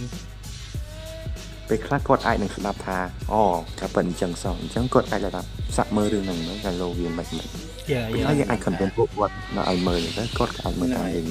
[1.69, 2.99] ពេលខ្លះគាត់អាចនឹងស្ដាប់ថា
[3.33, 3.43] អូ
[3.79, 5.43] តែប៉ិនអញ្ចឹងសោះអញ្ចឹងគាត់អាចថា
[5.77, 7.49] សាក់មើលរឿងហ្នឹងទៅតែលោកវាមិនមិន
[7.90, 11.27] យ៉ាហើយយ៉ាយើងអាច content ពួកគាត់នៅឲ្យមើលទៅគាត់ក៏អាចមើលតាមយើង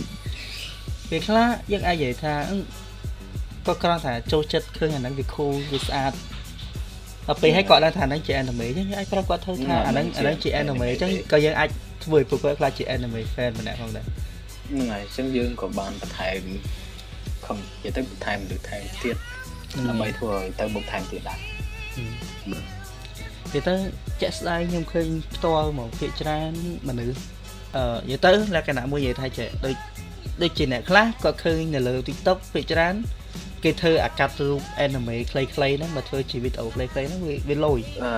[1.10, 2.58] ពេលខ្លះយើងអាចនិយាយថាអឺ
[3.68, 6.14] ក៏គ្រាន់តែចូលចិត្តឃើញអាហ្នឹងវា cool វាស្អាត
[7.28, 11.70] ដល់ពេលឲ្យគាត់ដឹងថាហ្នឹងជា anime អញ្ចឹងយើងអាចប្រាប់គាត់ធ្វើថាអាហ្នឹងអាហ្នឹងជា anime អញ្ចឹងក៏យើងអាច
[12.04, 16.42] ធ្វើឲ្យពួកគាត់ខ្លាចជា anime fan ម្នាក់ផងដែរហ្នឹងហើយអញ្ចឹងយើងក៏បានបន្ថែម
[17.46, 19.18] ខំនិយាយទៅបន្ថែមឬថែមទៀត
[19.90, 21.40] ដើម្បីធ្វើឲ្យទៅមុខថែមទៀតដែរ
[23.54, 23.76] វាទៅ
[24.22, 26.52] ជាក់ស្ដែងខ្ញុំឃើញផ្ទាល់ហ្មកភាកច្រើន
[26.88, 27.22] មនុស្ស
[27.76, 29.76] អឺនិយាយទៅលក្ខណៈមួយនិយាយថាចេះដូច
[30.42, 32.96] ដូចជាអ្នកខ្លះគាត់ឃើញនៅលើ TikTok ភាកច្រើន
[33.64, 38.12] គេធ្វើអាកាត់រូប anime ខ្លីៗហ្នឹងមកធ្វើជាវីដេអូខ្លីៗហ្នឹងវាវាលយអឺ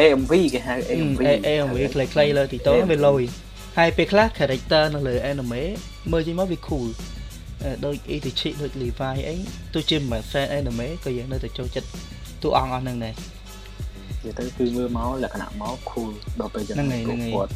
[0.00, 3.22] AMV គេហៅ AMV AMV ខ្លីៗលើ TikTok ហ្នឹងវាលយ
[3.78, 5.62] ហើយពេលខ្លះ character នៅលើ anime
[6.12, 6.88] មើលចេញមកវា cool
[7.62, 9.36] អឺដូច Itachi ដូច Levi អី
[9.74, 11.88] ទោះជាមិនមែន fan anime ក៏យើងនៅតែចូលចិត្ត
[12.42, 17.52] តួអង្គអស់ហ្នឹងដែរនិយាយទៅគឺមើលមកលក្ខណៈមក cool ដល់ពេលចឹងហ្នឹងហើយហ្នឹងហើយគាត់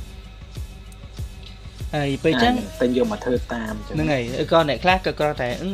[1.94, 5.70] ហើយពេលចឹងតែយកមកធ្វើតាមចឹងហ្នឹងហើយឬក៏អ្នកខ្លះក៏គ្រាន់តែអឺ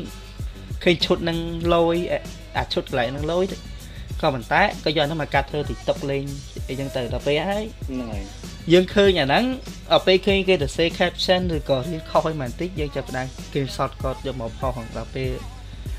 [0.83, 1.39] ឃើញឈុតនឹង
[1.75, 1.97] លយ
[2.57, 3.57] អាឈុតកន្លែងហ្នឹងលយទៅ
[4.21, 6.25] ក៏ប៉ុន្តែក៏យកហ្នឹងមកកាត់ធ្វើ TikTok លេង
[6.69, 8.25] អីចឹងទៅដល់ពេលហើយហ្នឹងហើយ
[8.73, 9.45] យើងឃើញអាហ្នឹង
[9.91, 15.31] ដល់ពេលឃើញគេទៅ say caption ឬក៏រៀនខុសឲ្យបន្តិចយើងចាប់ផ្ដើម screenshot គាត់យកមកផុសហ្នឹងដល់ពេល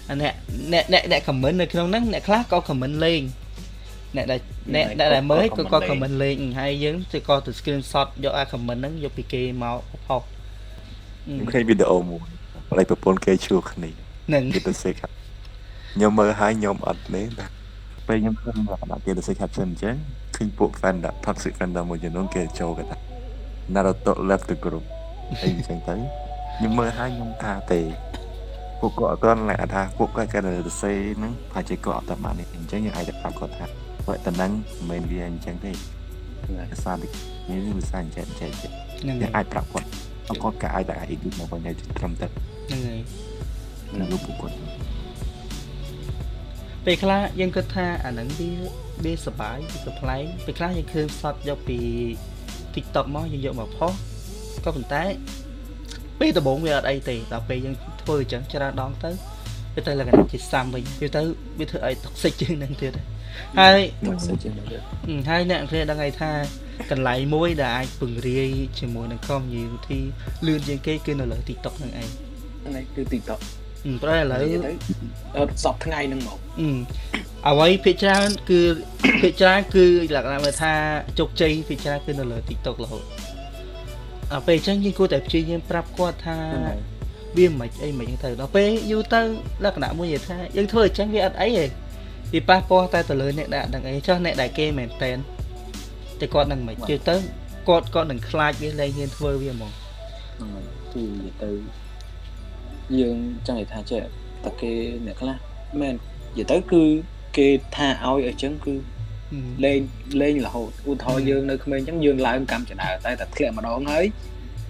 [0.09, 0.33] អាអ្នក
[0.73, 3.21] អ្នកអ្នកអ្នក comment នៅក្នុងហ្នឹងអ្នកខ្លះក៏ comment លេង
[4.15, 4.39] អ្នកដែល
[4.75, 12.21] អ្នកអ្នកដែលមើលក៏ក៏ comment លេងហើយយើងទៅក៏ទៅ screenshot យកអា comment ហ្នឹងយកពីគេមកផុសខ្ញុំឃើញវីដេអូមួយ
[12.77, 17.47] ហើយប្រពន្ធគេជួគ្នាហ្នឹងគេទៅសេកខ្ញុំមើលហើយខ្ញុំអត់នេះណា
[18.07, 19.95] ពេលខ្ញុំឃើញលក្ខណៈគេទៅ caption អញ្ចឹង
[20.35, 22.97] ឃើញពួក fan ដាក់ toxic fandom មួយចំនួនគេចូលគេថា
[23.73, 24.85] Naruto left the group
[25.41, 25.95] អីអញ្ចឹងទៅ
[26.57, 27.79] ខ្ញុំមើលហើយខ្ញុំថាទេ
[28.79, 33.65] ពួកគាត់អត់ទាន់ឡើងថាពួកគាត់គាត់ទៅសេហ្នឹងប្រហែលជាគាត់អត់តាមនេះអញ្ចឹងយើងអាចទៅប្រាប់គាត់ថា
[34.07, 35.71] បើតំណឹងមិនមែនវាអញ្ចឹងទេ
[36.71, 37.09] ភាសានេះ
[37.49, 39.87] វាភាសាអញ្ចឹងអញ្ចឹងហ្នឹងយើងហើអាចយប្រាប់គាត់
[40.29, 43.30] អគាត់ក៏អាចតែអាចយល់មកវិញឲ្យត្រឹមត្រូវហ្នឹងហើយ
[43.99, 44.55] នៅលោកពួកគាត់
[46.85, 48.51] ពេលខ្លះយើងគិតថាអាហ្នឹងវា
[49.03, 51.77] វាសបាយវាក៏ប្លែកពេលខ្លះយើងឃើញសតយកពី
[52.73, 53.91] TikTok មកយើងយកមកផុស
[54.65, 55.03] ក៏ប៉ុន្តែ
[56.19, 59.11] ពេលដំបូងវាអត់អីទេដល់ពេលយើងធ្វើអញ្ចឹងច្រើនដងទៅ
[59.75, 61.21] វាទៅលក្ខណៈជាសាំវិញវាទៅ
[61.59, 62.91] វាធ្វើឲ្យ toxic ជាងហ្នឹងទៀត
[63.59, 64.81] ហើយទៅសិជាទៅហឹ
[65.17, 66.31] មហើយអ្នកគ្នាដឹងហើយថា
[66.91, 68.49] កន្លែងមួយដែលអាចពង្រាយ
[68.79, 70.01] ជាមួយនឹង community
[70.45, 72.09] លឿនជាងគេគឺនៅលើ TikTok ហ្នឹងឯង
[72.75, 73.60] នេះគឺ TikTok ហឹម
[74.03, 74.71] ប្រហែលឥឡូវទៅ
[75.37, 76.69] អត់សពថ្ងៃហ្នឹងមកអឺ
[77.47, 78.61] អ្វីភាគច្រើនគឺ
[79.21, 80.73] ភាគច្រើនគឺលក្ខណៈមើលថា
[81.19, 83.03] ជោគជ័យភាគច្រើនគឺនៅលើ TikTok រហូត
[84.33, 86.37] អាពេលអញ្ចឹងយើងគួរតែព្យាយាមប្រាប់គាត់ថា
[87.37, 89.21] វាមិនអីមិនអញ្ចឹងទៅដល់ពេលយូរទៅ
[89.65, 91.65] លក្ខណៈមួយនិយាយថាយើងធ្វើអញ្ចឹងវាអត់អីទេ
[92.33, 95.17] វាប៉ះពាល់តែទៅលើអ្នកដែលអត់ដឹងអីចុះអ្នកដែលគេមែនតែន
[96.19, 97.15] តែគាត់នឹងមិនជឿទៅ
[97.67, 99.71] គាត់គាត់នឹងខ្លាចវាលែងហ៊ានធ្វើវាហ្មង
[100.35, 101.80] ហ្នឹងហើយគឺនិយាយទៅ
[102.99, 104.01] យើងចង់និយាយថាចេះ
[104.43, 104.71] តែគេ
[105.05, 105.37] អ្នកខ្លះ
[105.81, 106.83] មែននិយាយទៅគឺ
[107.37, 108.73] គេថាឲ្យអញ្ចឹងគឺ
[109.31, 109.79] ហឹមលេង
[110.21, 114.05] លេងរហូតឧទាហរណ៍យើងនៅក្មេងអញ្ចឹងយើងឡើងកម្មចដៅតែតែធ្លាក់ម្ដងហើយ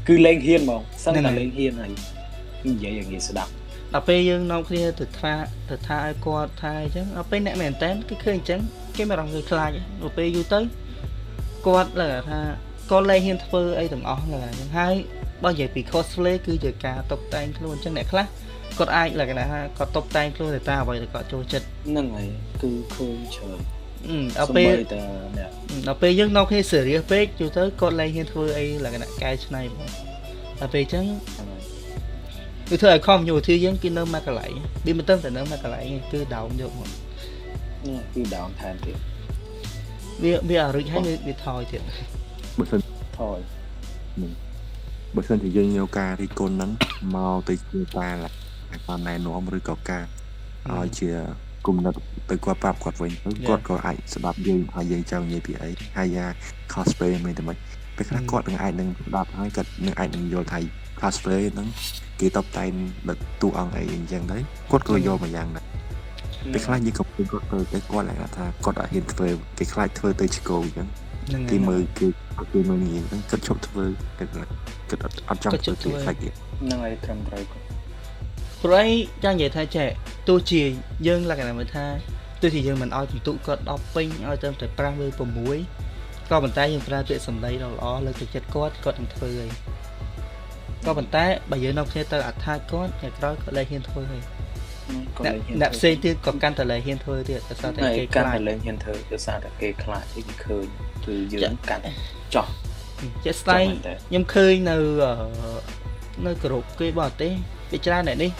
[0.08, 1.92] គឺលេងហ៊ានហ្មងសឹងតែលេងហ៊ានហើយ
[2.68, 3.52] និយាយយ៉ាងងាយស្ដាប់
[3.94, 5.34] ដល់ពេលយើងនាំគ្នាទៅថា
[5.70, 8.60] ទៅថាឲ្យគាត់ថាអញ្ចឹងដល់ពេលអ្នកមែនតែនគេឃើញអញ្ចឹង
[8.98, 10.60] គេមិនរងគេខ្លាចទេដល់ពេលយូរទៅ
[11.68, 12.40] គាត់លើថា
[12.92, 14.96] គាត់លែងហ៊ានធ្វើអីទាំងអស់លើអញ្ចឹងហើយ
[15.44, 18.26] បើនិយាយពី cosplay គឺជាការតុបតែងខ្លួនអញ្ចឹងអ្នកខ្លះ
[18.78, 22.28] គាត់អាចលក្ខណៈថាគាត់តុបតែងខ្លួនទៅតាមអ្វីដែលគាត់ចូលចិត្តហ្នឹងហើយ
[22.62, 23.60] គឺឃើញច្រើន
[24.10, 25.02] អឺដល់ពេលសូម្បីតែ
[25.38, 25.50] អ្នក
[25.88, 29.92] ដល់ពេលយើងនាំគ្នា serious ពេកយូរទៅគាត់លែងហ៊ានធ្វើអីលក្ខណៈកែច្នៃមក
[30.60, 31.64] ដល់ពេលអញ្ចឹងហ្នឹងហើយ
[32.70, 34.54] គឺធ្វើឲ្យ community យើងគឺនៅមកកន្លែង
[34.86, 38.98] វាមិនទៅតែនៅមកកន្លែងទេគឺ down យកមកនេះគឺ down ថែមទៀត
[40.24, 41.82] វាវាអរិចហើយវាវាថយទៀត
[42.58, 42.80] បើសិន
[43.20, 43.38] ថយ
[45.16, 46.72] បើសិនជាយើងយកការរីកគុណហ្នឹង
[47.16, 48.34] មកទៅជាការឲ្យ
[48.88, 50.04] បានណែនាំឬក៏ការ
[50.74, 51.10] ឲ្យជា
[51.66, 51.94] គុណិត
[52.30, 56.26] ទៅគាត់ប្រាប់គាត់វិញទៅគាត់ក៏អាចស្ដាប់យើងហើយយើងចង់និយាយពីអីហើយយ៉ា
[56.74, 57.58] cosplay មិនតែមិន
[57.96, 60.60] ពេលខ្លះគាត់នឹងអាចនឹងស្ដាប់ហើយគាត់នឹងអាចនឹងយល់ថា
[61.02, 61.68] cosplay ហ្នឹង
[62.20, 62.72] គេតបតែង
[63.10, 64.38] ដឹកតួអង្គអីអញ្ចឹងទៅ
[64.72, 65.66] គាត់ក៏យល់មកយ៉ាងដែរ
[66.54, 70.88] ពេលខ្លះយើងក៏ពេលគាត់ទៅតែគាត់ឡើងថាគាត់អត់ហ៊ានធ្វើគេខ្លាចធ្វើទៅឆ្កោអញ្ចឹង
[71.28, 72.08] ហ្នឹងគេ
[72.42, 73.84] ហើយមើលគេគេមើលងាយហ្នឹងគិតឈប់ធ្វើ
[74.20, 74.30] គិត
[74.90, 77.66] គិតអត់អត់ចង់ធ្វើទេខ្លាចទៀតហ្នឹងហើយត្រឹមត្រូវគាត់
[78.62, 79.88] ព្រោះអីចង់និយាយថាចេះ
[80.28, 80.62] ទោះជា
[81.08, 81.86] យើងលក្ខណៈមើលថា
[82.42, 85.20] ទោះជាយើងមិនឲ្យពិន្ទុគាត់10ពេញឲ្យទៅតែ5ឬ6
[86.32, 89.52] ក៏ប៉ុន្តែយើងប្រើពាក្យសម្ដីដ៏ល្អលើកទឹកចិត្តគាត់គាត់នឹងធ្វើហើយ
[90.86, 94.22] ក៏ប៉ុន្តែបើយើងនាំគ្នាទៅអត្ថាគាត់ថ្ងៃក្រោយគាត់លែងហ៊ានធ្វើហើយ
[95.18, 100.68] គាត់អ្នកលេងហ៊ានអ្នកផ្សេងទៀតក៏កាន់តែលែងហ៊ានធ្វើទៀតដោយសារតែហើយគេកាន់ខ្លាចតែលេងហ៊ានធ្វើដោយសារតែគេខ្លាចអីគេឃើញ
[101.06, 101.84] គឺយើងកាន់
[102.36, 102.48] ចោះ
[103.26, 105.14] ជាក់ស្ដែងតែខ្ញុំឃើញនៅអឺ
[106.26, 107.32] នៅក្រុមគេបរទេស
[107.70, 108.32] ពីច្រើនអ្នកនេះ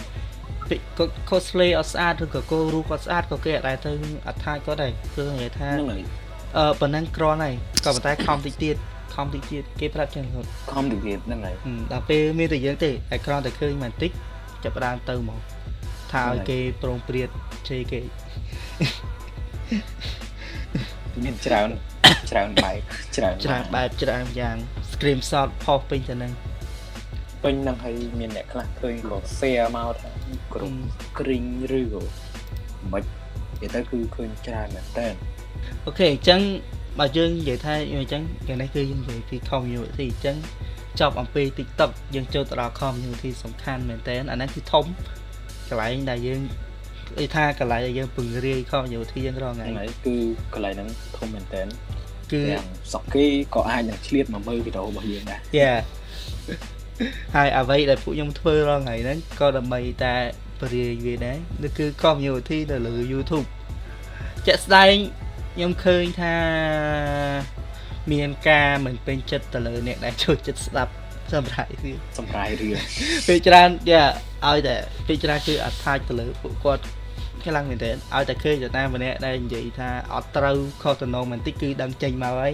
[0.68, 3.92] ពីគាត់ cosplay អត់ស្អាតឬក៏គោរូបគាត់ស្អាតក៏គេអត់ដែរទៅ
[4.28, 6.02] អត្ថាគាត់ដែរគឺនិយាយថាហ្នឹងហើយ
[6.56, 8.76] អឺប៉ុណ្ណឹងក្រហើយក៏ប៉ុន្តែខំតិចទៀត
[9.14, 14.10] ខំតិចទៀតគេប្រាប់ចឹងគាត់ខំទៅទៀតហ្នឹងហើយហឹមដល់ពេលមានតែយើងទេតែក្រតែឃើញបន្តិច
[14.64, 15.40] ចាប់ផ្ដើមទៅមក
[16.12, 17.28] ថាឲ្យគេប្រងព្រាត
[17.68, 18.00] ជេរគេ
[21.24, 21.68] មានច្រើន
[22.30, 22.78] ច្រើនបែប
[23.16, 24.56] ច្រើនច្រើនបែបច្រើនយ៉ាង
[24.90, 26.32] screenshot ផុសពេញទៅនឹង
[27.44, 30.10] ពេញហ្នឹងហើយមានអ្នកខ្លះឃើញក៏ share មកថា
[30.54, 30.74] ក្រុម
[31.18, 31.44] គ្រីង
[31.80, 32.04] ឬក៏
[32.92, 33.04] មិន
[33.62, 35.08] និយាយទៅគឺឃើញច្រើនមែនតើ
[35.86, 36.40] អូខេអញ្ចឹង
[36.98, 40.36] បើយើងនិយាយថាអញ្ចឹងយ៉ាងនេះគឺយើងនិយាយពី community អញ្ចឹង
[41.00, 44.84] ចប់អំពី TikTok យើងចូលទៅដល់ community សំខាន់មែនតើអាហ្នឹងគឺធំ
[45.68, 50.16] កន្លែងដែលយើងនិយាយថាកន្លែងដែលយើងពង្រាយ community យើងរាល់ថ្ងៃហ្នឹងហើយគឺ
[50.54, 51.62] កន្លែងហ្នឹងធំមែនតើ
[52.32, 55.72] គឺទាំងសក់គេក៏អាចនឹងឆ្លៀតមកមើលវីដេអូរបស់យើងដែរយ៉ា
[57.34, 60.14] ហើយអ្វីដែលពួកខ្ញុំធ្វើរាល់ថ្ងៃហ្នឹងក៏ដើម្បីតែ
[60.60, 63.46] ពង្រាយវាដែរនោះគឺ community នៅលើ YouTube
[64.46, 64.94] ជាក់ស្ដែង
[65.54, 66.34] ខ្ញុំឃើញថា
[68.12, 70.92] មានការមិនពេញចិត្តទៅលើអ្នកដែលចូលចិត្តស្ដាប់
[71.32, 72.76] សម្រាប់វាសម្រាយរឿង
[73.26, 74.04] ពេលច្រើនយ៉ា
[74.48, 76.84] ឲ្យតែពេលច្រើនគឺអត់ថាចទៅលើពួកគាត់
[77.46, 82.52] ខ្លាំងមែនទែនឲ្យតែឃើញតែតាមម្នាក់ដែលនិយាយថាអត់ត្រូវខុសតំណងបន្តិចគឺដឹងចេញមកហើយ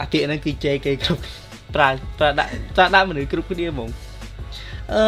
[0.00, 1.22] អាពាក្យហ្នឹងគឺជេរគេគ្រប់
[1.74, 3.88] ប្រើប្រើដាក់ប្រើដាក់មនុស្សគ្រប់គ្នាហ្មង
[4.94, 5.02] អឺ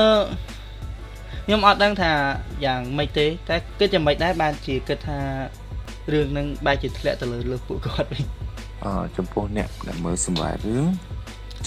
[1.45, 2.13] ខ្ញុំអត់ដឹងថា
[2.65, 5.19] យ៉ាងម៉េចទេ តែគិតយ៉ាងម៉េចដែរបានជាគិតថា
[6.13, 8.25] រឿងហ្នឹងបែរជាធ្លាក់ទៅលើលើពួកគាត់វិញ
[8.85, 10.87] អឺចំពោះអ្នកដែលមើលសម្រាប់រឿង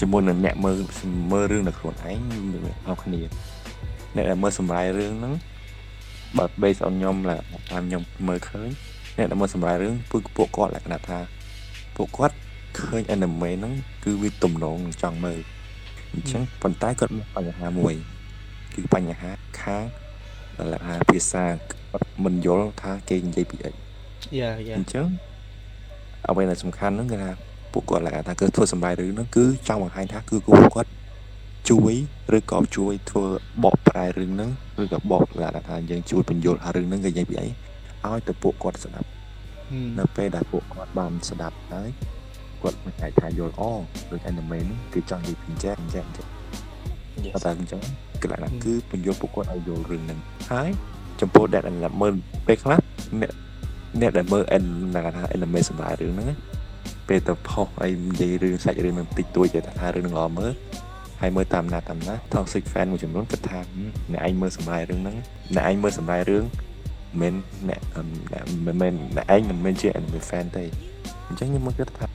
[0.00, 0.76] ជាមួយនឹងអ្នកមើល
[1.32, 2.16] មើលរឿងដល់ខ្លួនឯង
[2.52, 3.20] មានខុសគ្នា
[4.16, 5.34] អ្នកដែលមើលសម្រាប់រឿងហ្នឹង
[6.38, 7.36] បើ base on ខ្ញុំ là
[7.70, 8.68] តាមខ្ញុំមើលឃើញ
[9.16, 11.18] អ្នកដែលមើលសម្រាប់រឿងពួកពួកគាត់លក្ខណៈថា
[11.96, 12.36] ពួកគាត់
[12.80, 15.38] ឃើញ anime ហ្នឹងគឺវាទំនងនឹងចង់មើល
[16.12, 17.94] អញ្ចឹងប៉ុន្តែគាត់មានបញ្ហាមួយ
[18.74, 19.84] គឺបញ្ហាខាង
[20.72, 25.06] លក្ខណៈភាសាគាត់មិនយល់ថាគេនិយាយពីអីយ៉ាយ៉ាអញ្ចឹង
[26.28, 27.30] អ្វីដែលសំខាន់ហ្នឹងគឺថា
[27.72, 30.90] ពួកគាត់ឡើងថាគឺធ្វើសម្រាប់រឿងហ្នឹងគឺចង់បង្ហាញថាគឺពួកគាត់
[31.70, 31.94] ជួយ
[32.36, 33.26] ឬក៏ជួយធ្វើ
[33.64, 34.50] បកប្រែរឿងហ្នឹង
[34.82, 37.46] ឬក៏បកឡើងថាយើងជួយបញ្យល់ថារឿងហ្នឹងគេនិយាយពីអី
[38.06, 39.08] ឲ្យទៅពួកគាត់ស្ដាប់
[39.98, 41.88] នៅពេលដែលពួកគាត់បានស្ដាប់ហើយ
[42.62, 43.72] គាត់មិនអាចថាយល់អូ
[44.10, 46.28] ដូច anime ហ្នឹងគឺចង់និយាយពីអញ្ចឹងអញ្ចឹងអញ្ចឹង
[47.24, 47.34] Yes.
[47.44, 47.80] តែអញ្ចឹង
[48.22, 50.18] គឺឡើងថាគឺបញ្យល់ពួកគាត់ឲ្យយល់រឿងហ្នឹង
[50.52, 50.70] ហើយ
[51.20, 52.12] ចំពោះអ្នកដែលមើល
[52.46, 52.78] ពេលខ្លះ
[53.20, 53.32] អ្នក
[54.00, 56.36] អ្នកដែលមើល N ដែលថា anime សម្រាប់រឿងហ្នឹងណា
[57.08, 60.52] ពេលទៅផុសអីនិយាយរឿងសាច់រឿងហ្នឹងតិចតួចគេថារឿងហ្នឹងល្អមើល
[61.22, 63.60] ហើយមើលតាមណាតាមណា toxic fan មួយចំនួនគាត់ថា
[64.12, 65.16] អ្នកឯងមើលសម្រាប់រឿងហ្នឹង
[65.54, 66.44] អ្នកឯងមើលសម្រាប់រឿង
[67.20, 67.34] មិន
[67.68, 70.64] អ្នកអឺអ្នកមិនមែនអ្នកឯងមិនមែនជា anime fan ទេ
[71.28, 72.06] អញ្ចឹងខ្ញុំមកគិតថា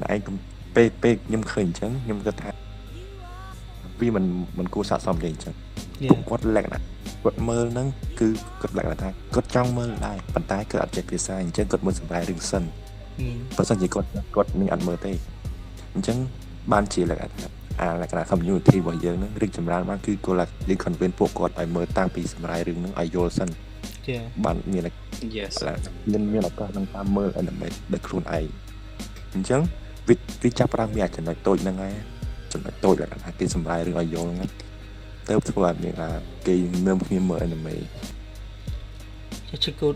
[0.00, 0.34] អ្នកឯងកុំ
[0.76, 2.50] ពេលពេលខ្ញុំឃើញអញ្ចឹងខ្ញុំគិតថា
[4.00, 4.24] វាមិន
[4.58, 5.54] មិនគួរស័ក្តិសមទេអញ្ចឹង
[6.02, 6.82] យ៉ាពួកគាត់លក្ខណៈ
[7.24, 7.88] គាត់មើលហ្នឹង
[8.20, 8.28] គឺ
[8.60, 12.62] គាត់លក្ខណៈថាគាត់ចង់មើលដែរប៉ុន្តែគាត់អត់ចេះភាសាអញ្ចឹងគាត់មើលសម្រាប់រឿងសិន
[13.56, 15.12] បើសិនជាគាត់គាត់នឹងអត់មើលទេ
[15.94, 16.16] អញ្ចឹង
[16.72, 23.48] បានជាលក្ខណៈថា អាលក្ខណៈ community របស់យើងហ្នឹងរីកចម្រើនបានគឺគាត់យើង convince ពួកគាត់ឲ្យមើលតាំងពីសម្រាប់រឿងហ្នឹងឲ្យយល់សិន
[24.06, 24.88] យ៉ាបានមាន
[25.36, 25.52] Yes.
[26.10, 28.46] មានមានឱកាសក្នុងការមើល anime ដោយខ្លួនឯង
[29.34, 29.60] អញ្ចឹង
[30.08, 31.94] វាវាចាប់ផ្ដើមមានចំណុចតូចហ្នឹងហើយ
[32.52, 34.50] ចំណុចតូចលក្ខណៈថាគេសម្រាប់រឿងឲ្យយល់ហ្នឹង
[35.28, 36.08] ទៅធ្វើឲ្យមានថា
[36.46, 36.54] គេ
[36.86, 37.74] នឹមគ្នាមើល anime
[39.50, 39.94] ចាឈឹកគូត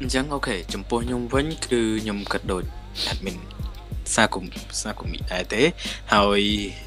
[0.00, 2.64] អញ្ចឹងអូខេចំពោះខ្ញុំវិញគឺខ្ញុំគិតដូច
[3.12, 3.36] admin
[4.14, 4.44] សាគុំ
[4.82, 5.62] សាគុំដែរទេ
[6.14, 6.42] ហើយ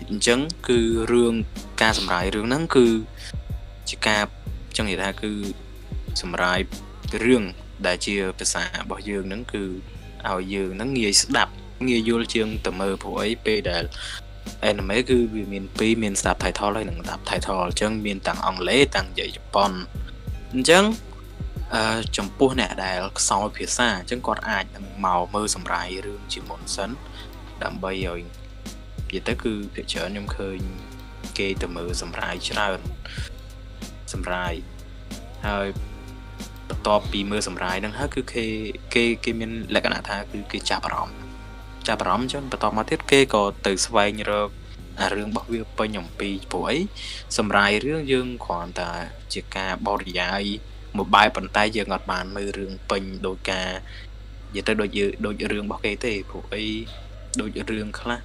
[0.09, 0.79] អញ្ចឹងគឺ
[1.11, 1.33] រឿង
[1.81, 2.87] ការសម្រាយរឿងហ្នឹងគឺ
[3.89, 4.23] ជាការ
[4.77, 5.31] ចង់និយាយថាគឺ
[6.21, 6.59] សម្រាយ
[7.23, 7.43] រឿង
[7.85, 9.63] ដែលជាភាសារបស់យើងហ្នឹងគឺ
[10.29, 11.51] ឲ្យយើងហ្នឹងងាយស្ដាប់
[11.87, 13.83] ងាយយល់ជាងទៅមើលព្រោះអីពេលដែល
[14.69, 19.71] anime គឺវាមានពីរមាន subtitle ហើយនិង subtitle អញ្ចឹងមានទាំងអង់គ្លេសទាំងនិយាយជប៉ុន
[20.53, 20.83] អញ្ចឹង
[21.73, 21.83] អឺ
[22.17, 26.89] ចំពោះអ្នកដែលខ្សោយភាសាអញ្ចឹងគាត់អាចនឹងមកមើលសម្រាយរឿងជាមុនសិន
[27.63, 28.21] ដើម្បីឲ្យ
[29.07, 30.59] និយាយទៅគឺភាគច្រើនខ្ញុំឃើញ
[31.37, 32.79] គេទៅមើលសម្រាយច្រើន
[34.13, 34.53] សម្រាយ
[35.47, 35.67] ហើយ
[36.69, 38.45] បន្ទាប់ពីមើលសម្រាយហ្នឹងហើយគឺគេ
[38.93, 41.17] គេគេមានលក្ខណៈថាគឺគេចាប់អារម្មណ៍
[41.87, 44.49] ចាប់អារម្មណ៍អញ្ចឹងបន្តមកទៀតគេក៏ទៅស្វែងរក
[45.01, 46.77] អារឿងរបស់វាពេញអំពីព្រោះអី
[47.37, 48.91] សម្រាយរឿងយើងគ្រាន់តែ
[49.33, 50.43] ជាការបរិយាយ
[50.97, 53.69] មួយបែបប៉ុន្តែយើងអត់បានមើលរឿងពេញដោយការ
[54.55, 56.65] និយាយទៅដូចយើងដូចរឿងរបស់គេទេព្រោះអី
[57.41, 58.19] ដូចរឿងខ្លះ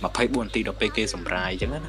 [0.00, 1.80] 24នាទីដល់ពេលគេសម្រាយអញ្ចឹងណា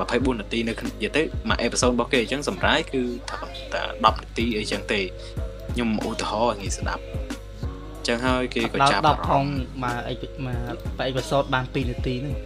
[0.00, 3.38] 24នាទីនៅក្នុងនិយាយទៅមួយអេពីសូតរបស់គេអញ្ចឹងសម្រាយគឺថា
[3.74, 5.00] តែ10នាទីអីចឹងទេ
[5.72, 10.14] ខ្ញុំឧទាហរណ៍ឲ្យងាយស្ដាប់អញ្ចឹងហើយគេក៏ដល់ចាប់10អារផងម្មណ៍មកអី
[10.46, 12.36] មកបែបអេពីសូតបាន2នាទីហ្នឹង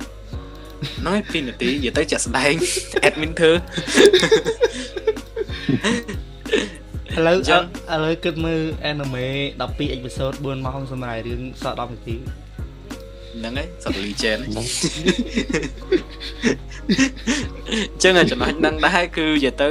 [0.98, 2.54] ហ្នឹងហើយ2នាទីនិយាយទៅចាក់ស្ដែង
[3.06, 3.52] admin ធ្វើ
[7.16, 9.26] ឥឡូវអញ្ចឹងឥឡូវគិតមើល anime
[9.60, 12.16] 12អេពីសូត4ម៉ោងសម្រាប់រឿងសល់10នាទី
[13.38, 19.70] ហ្នឹងហើយសត្វលីជែនអញ្ចឹងហើយចំណុចហ្នឹងដែរគឺនិយាយទៅ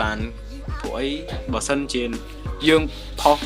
[0.00, 0.18] បាន
[0.80, 1.08] ព្រោះអី
[1.52, 2.02] បើសិនជា
[2.68, 2.82] យើង
[3.20, 3.38] ផុស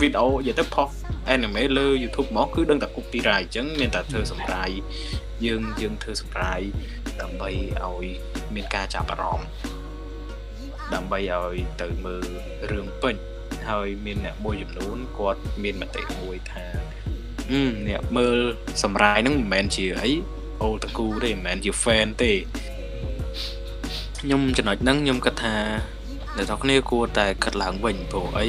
[0.00, 0.88] វីដេអូនិយាយទៅផុស
[1.34, 4.70] anime លើ YouTube មកគឺដឹងតែ copyright អញ្ចឹងមានតែធ្វើសម្រាយ
[5.46, 6.60] យើងយើងធ្វើសម្រាយ
[7.20, 7.50] ដើម្បី
[7.84, 8.04] ឲ្យ
[8.54, 9.48] មានការចាប់អារម្មណ៍
[10.94, 12.24] ដើម្បីឲ្យទៅមើល
[12.70, 13.14] រឿងពេញ
[13.70, 16.66] ហើយមានអ្នកមួយចំនួនគាត់មានមតិមួយថា
[17.50, 18.36] អឺអ្នកមើល
[18.82, 20.10] សម្រាយហ្នឹងមិនមែនជាអី
[20.62, 22.32] អូតកូទេមិនមែនជា fan ទេ
[24.20, 25.56] ខ្ញុំចំណុចហ្នឹងខ្ញុំគិតថា
[26.36, 28.48] អ្នកទាំងគ្នាគួរតែគិតឡើងវិញព្រោះអី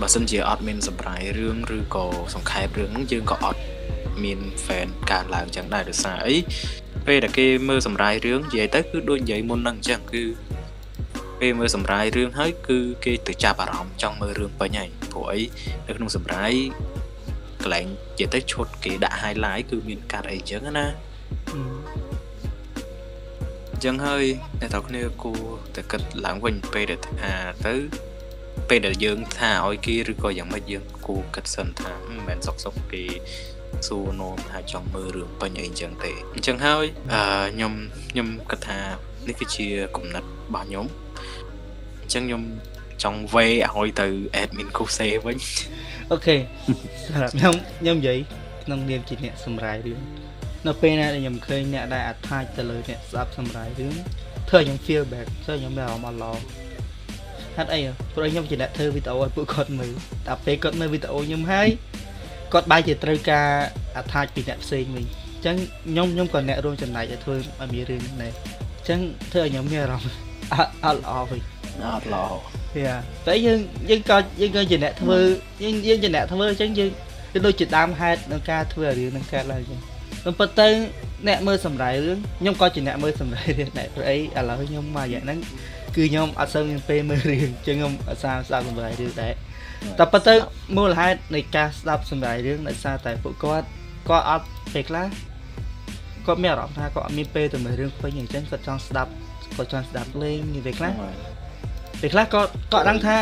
[0.00, 3.60] បើសិនជាអត់មានសម្រាយរឿងឬក៏សង្ខេបរឿងហ្នឹងយើងក៏អត់
[4.22, 6.36] មាន fan កើនឡើងចឹងដែរដោយសារអី
[7.06, 10.24] ពេលដែលគេមើលសម្រាយរឿងនិយាយទៅគឺដូចនិយាយមុនហ្នឹងអញ្ចឹងគឺ
[11.40, 15.40] ពេលមើលសម្រាយរឿងហើយគឺគេទៅចាប់អារម្មណ៍ចង់មើលរឿងពេញហើយព្រោះអី
[15.86, 16.52] នៅក្នុងសម្រាយ
[17.62, 20.86] កន្លែងនិយាយទៅឈុតគេដាក់ highlight គឺមានកាត់អីចឹងណា
[23.72, 24.24] អញ្ចឹងហើយ
[24.60, 25.42] អ្នកទាំងគ្នាគួរ
[25.74, 27.32] តែគិតឡើងវិញពេលដែលថា
[27.66, 27.74] ទៅ
[28.68, 33.04] ពេលដែលយើងថាឲ្យគេឬក៏យ៉ាងម៉េចយើងគួរគិតសិនថាមិនមែនសុកសុកគេ
[33.86, 37.20] សួរនោមថាចង់មើលរឿងពេញអីអញ្ចឹងទេអញ្ចឹងហើយអឺ
[37.54, 37.72] ខ្ញុំ
[38.10, 38.78] ខ្ញុំគិតថា
[39.28, 39.66] នេះគឺជា
[39.96, 40.86] គំនិតរបស់ខ្ញុំ
[42.02, 42.42] អញ្ចឹងខ្ញុំ
[43.02, 44.06] ចង់វេឲ្យទៅ
[44.42, 45.36] admin Kuse វិញ
[46.12, 46.36] អូខេ
[47.06, 48.18] សម្រាប់ខ្ញុំខ្ញុំនិយាយ
[48.64, 50.00] ក្នុងនាមជាអ្នកសម្រាយរឿង
[50.66, 53.94] នៅពេលណាដែលខ្ញុំឃើញអ្នកដែល attach ទៅលើអ្នកស្ដាប់សម្រាយរឿង
[54.48, 56.32] ធ្វើឲ្យខ្ញុំ feel bad ធ្វើឲ្យខ្ញុំមានអារម្មណ៍អត់ល្អ
[57.56, 57.80] ហេតុអី
[58.14, 59.92] ព្រោះខ្ញុំជាអ្នកធ្វើវីដេអូឲ្យពួកគាត់មើល
[60.26, 61.68] តែពេលគាត់មើលវីដេអូខ្ញុំហើយ
[62.52, 63.48] គាត់បែរជាត្រូវការ
[64.00, 65.56] attach ពីអ្នកផ្សេងវិញអញ្ចឹង
[65.86, 68.32] ខ្ញុំខ្ញុំក៏អ្នករួមចំណែកឲ្យធ្វើឲ្យមានរឿងនេះដែរ
[68.76, 69.00] អញ្ចឹង
[69.32, 70.16] ធ្វើឲ្យខ្ញុំមានអារម្មណ៍
[70.84, 71.40] អត់ល្អវិញ
[71.82, 72.57] អត់ល្អយ៉ា
[73.26, 73.58] តែយើង
[73.90, 75.18] យើងក៏យើងក៏ជាអ្នកធ្វើ
[75.62, 76.90] យើងយើងជាអ្នកធ្វើអញ្ចឹងយើង
[77.32, 79.80] គឺដូចជាដើមហេតុក្នុងការធ្វើរឿងនឹងកើតឡើងអញ្ចឹង
[80.24, 80.68] តែប៉ុន្តែ
[81.28, 85.38] អ្នកមើលសម្រាយរឿងខ្ញុំក៏ជាអ្នកមើលសម្រាយរឿងដែរព្រោះអីឥឡូវខ្ញុំមកយ៉ាងហ្នឹង
[85.96, 89.32] គឺខ្ញុំអត់សូវមានពេលមើលរឿងអញ្ចឹងខ្ញុំអត់សាស្ដាប់សម្រាយរឿងដែរ
[89.98, 90.34] តែប៉ុន្តែ
[90.76, 93.66] មូលហេតុនៃការស្ដាប់សម្រាយរឿងដោយសារតែពួកគាត់
[94.08, 95.06] គាត់អត់ពេលខ្លះ
[96.26, 99.10] គាត់មានអារម្មណ៍ថាគាត់អត់មានពេលទៅមើលរឿងពេញអញ្ចឹងគាត់ចង់ស្ដាប់
[99.56, 100.92] គាត់ចង់ស្ដាប់លេងពេលខ្លះ
[102.00, 102.40] ពេលខ្លះក៏
[102.72, 103.16] ក៏ដឹងថា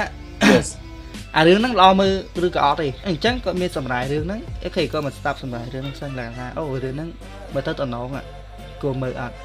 [1.37, 2.13] អារឿងហ្នឹងល្អមើល
[2.47, 7.09] ឬក៏អត់ទេអញ្ចឹងគាត់មានសម្រាយរឿងហ្នឹងអូខេគាត់មកស្ដាប់សម្រាយរឿងហ្នឹងសិនឡើងថាអូរឿងហ្នឹង
[7.55, 8.09] បើទៅតំណង
[8.83, 9.37] គួរមើលអត់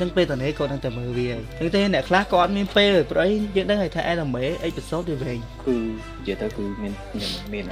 [0.00, 7.64] ចឹងពេលតនេះគាត់នឹងតែមើលវាចឹងទេអ្នកខ្លះក៏អត់មានពេលព្រោះអីយើងដឹងថា anime អេពីសូតវាវែងគឺនិយាយទៅគឺមានខ្ញុំមាន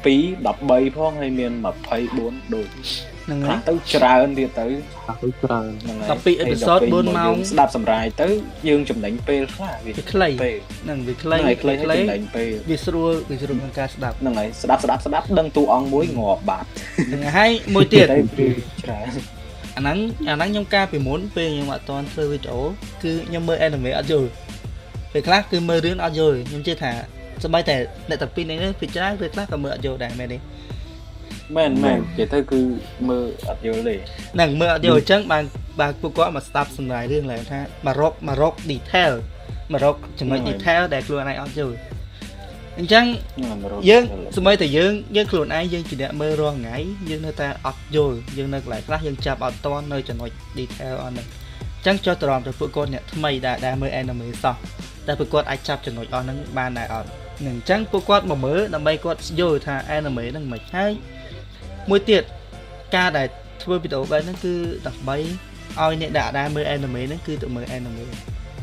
[0.00, 1.52] 12 13ផងហើយមាន
[2.02, 2.68] 24ដូច
[3.26, 4.66] ហ្នឹងហើយទៅច្រើនទៀតទៅ
[5.22, 8.28] ទៅច្រើនហ្នឹងហើយ12អេពីសូត4ម៉ោងស្ដាប់សម្រាយទៅ
[8.68, 10.28] យើងចំណេញពេលខ្លះវាខ្លី
[10.84, 16.66] ហ្នឹងវាខ្លីខ្លីចំណេញពេលវាស្រួលវាស្រួលក្នុងការស្ដាប់ហ្នឹងហើយស្ដាប់ស្ដាប់ស្ដាប់ដឹងតួអង្គមួយងាប់បាត់
[17.08, 19.33] ហ្នឹងហើយមួយទៀតច្រើន
[19.76, 22.60] អាហ្នឹងអាហ្នឹងខ្ញុំការពីមុនពេលខ្ញុំអត់តន់ធ្វើវីដេអូ
[23.02, 24.28] គឺខ្ញុំមើល anime អត់យល់
[25.12, 26.92] ពេលខ្លះគឺមើលរឿងអត់យល់ខ្ញុំជឿថា
[27.42, 27.76] សម្បីតែ
[28.08, 30.38] អ្នកតាពីរនេះពីច្រើនពេលខ្លះក៏មើលអត់យល់ដែរមែនទេ
[31.56, 32.60] មែនមែននិយាយទៅគឺ
[33.08, 33.94] មើលអត់យល់ទេ
[34.34, 35.44] ហ្នឹងមើលអត់យល់អញ្ចឹងបាន
[35.80, 39.12] បានពួកគាត់មកស្ដាប់សម្រាយរឿងឡើងថាមករកមករក detail
[39.72, 41.74] មករកចំណុច detail ដែលខ្លួនឯងអត់យល់
[42.78, 43.04] អញ្ចឹង
[43.88, 44.02] យើង
[44.36, 46.76] សម្បីតែយើងយើងខ្លួនឯងយើងជាអ្នកមើលរាល់ថ្ងៃ
[47.10, 54.56] យើងនៅតែអត់យល់យើងនៅកន្លែងខ្លះយើងចាប់អត់តាន់នៅចំណុច detail អស់ហ្នឹងអញ្ចឹងចុះតរំទៅពួកគាត់អ្នកថ្មីដែលដែលមើល anime សោះ
[55.06, 57.08] តែពួកគាត់អាចចាប់ចំណុចអស់ហ្នឹងបានដែរអត់
[57.46, 60.92] នឹងអញ្ចឹងពួកគាត់មកមើលដើម្បីគាត់យល់ថា anime ហ្នឹងមិនហើយ
[61.90, 62.22] មួយទៀត
[62.96, 63.26] ការដែល
[63.62, 64.54] ធ្វើវីដេអូបែបហ្នឹងគឺ
[64.86, 68.04] ដើម្បីឲ្យអ្នកដែលអាចមើល anime ហ្នឹងគឺទៅមើល anime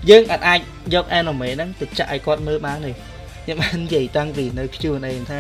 [0.09, 0.59] យើងអាច
[0.93, 2.91] យក anime ហ្នឹងទៅចាក់ឲ្យគាត់មើលបានទេ
[3.43, 5.39] ខ្ញុំបាននិយាយតាំងពីនៅ Q&A ថា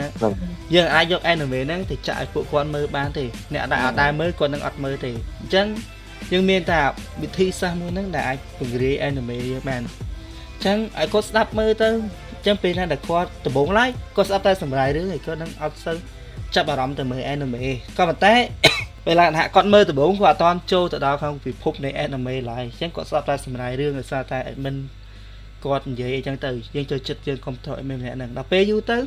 [0.75, 5.11] យើងអាចយក anime ហ្នឹងទៅចាក់ឲ្យពួកគាត់មើលបានទេអ្នកដែលអត់ដែរមើលគាត់នឹងអត់មើលទេ
[5.41, 5.67] អញ្ចឹង
[6.31, 6.79] យើងមានតែ
[7.21, 11.93] វិធីសាស្ត្រមួយហ្នឹងដែលអាចពង្រាយ anime យើងបានអញ្ចឹងឲ្យគាត់ស្ដាប់មើលទៅអ
[12.41, 15.97] ញ្ចឹងពេលណាដែលគាត់ដំបងឡាយគាត់ស្ដាប់តែសម្រាយរឿងហើយគាត់នឹងអត់សូវ
[16.55, 17.63] ចាប់អារម្មណ៍ទៅមើល anime
[17.97, 18.35] ក៏ប៉ុន្តែ
[19.05, 24.77] ពេលឡើងថាគាត់មើលដំបងគាត់អត់តន់ចូលទៅដល់ក្នុងពិភពនៃ anime ឡើយអញ្ចឹងគាត់ស្ដាប់តែសម្រាយរឿងដោយសារតែ admin
[25.65, 28.97] គាត់និយាយអីចឹងទៅយើងចូលចិត្តយើងកុំថតអីម្នាក់ហ្នឹងដល់ពេលយូរទៅ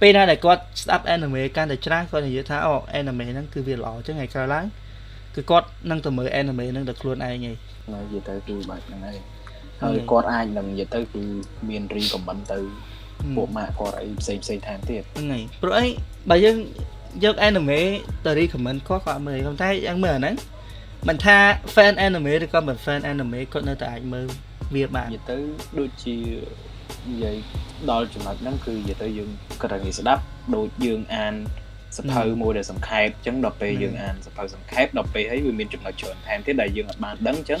[0.00, 4.64] ពេលណាដែលគាត់ស្ដាប់ anime កាន់តែច្រើនគាត់និយាយថាអូ anime ហ្នឹងគឺវាល្អអញ្ចឹងថ្ងៃក្រោយឡើង
[5.34, 9.18] គឺគាត់នឹងទៅមើល anime ហ្នឹងដល់ខ្លួនឯងហីនិយាយទៅគឺបែបហ្នឹងហើយ
[9.82, 11.22] ហើយគាត់អាចនឹងនិយាយទៅគឺ
[11.68, 12.58] មាន recommend ទៅ
[13.36, 15.86] ពួកម៉ាក់គាត់អីផ្សេងផ្សេងថែមទៀតហ្នឹងហើយព្រោះអី
[16.30, 16.56] បើយើង
[17.24, 17.78] យក anime
[18.24, 20.36] ទៅ recommend គាត់គាត់មើលប៉ុន្តែយ៉ាងមើលអាហ្នឹង
[21.08, 21.38] មិនថា
[21.74, 24.26] fan anime ឬក៏មិន fan anime គាត់នៅតែអាចមើល
[24.74, 25.36] វាបាននិយាយទៅ
[25.78, 26.16] ដូចជា
[27.10, 27.36] និយាយ
[27.90, 29.30] ដល់ចំណុចហ្នឹងគឺនិយាយទៅយើង
[29.62, 30.22] ក៏តែងាយស្ដាប់
[30.56, 31.34] ដូចយើងអាន
[31.98, 37.60] សភៅមួយដែលសង្ខេបអញ្ចឹងដល់ពេលយើងអានសភៅសង្ខេបដល់ពេលហើយវាមានចំណុចច្រើនថែមទៀតដែលយើងអត់បានដឹងអញ្ចឹង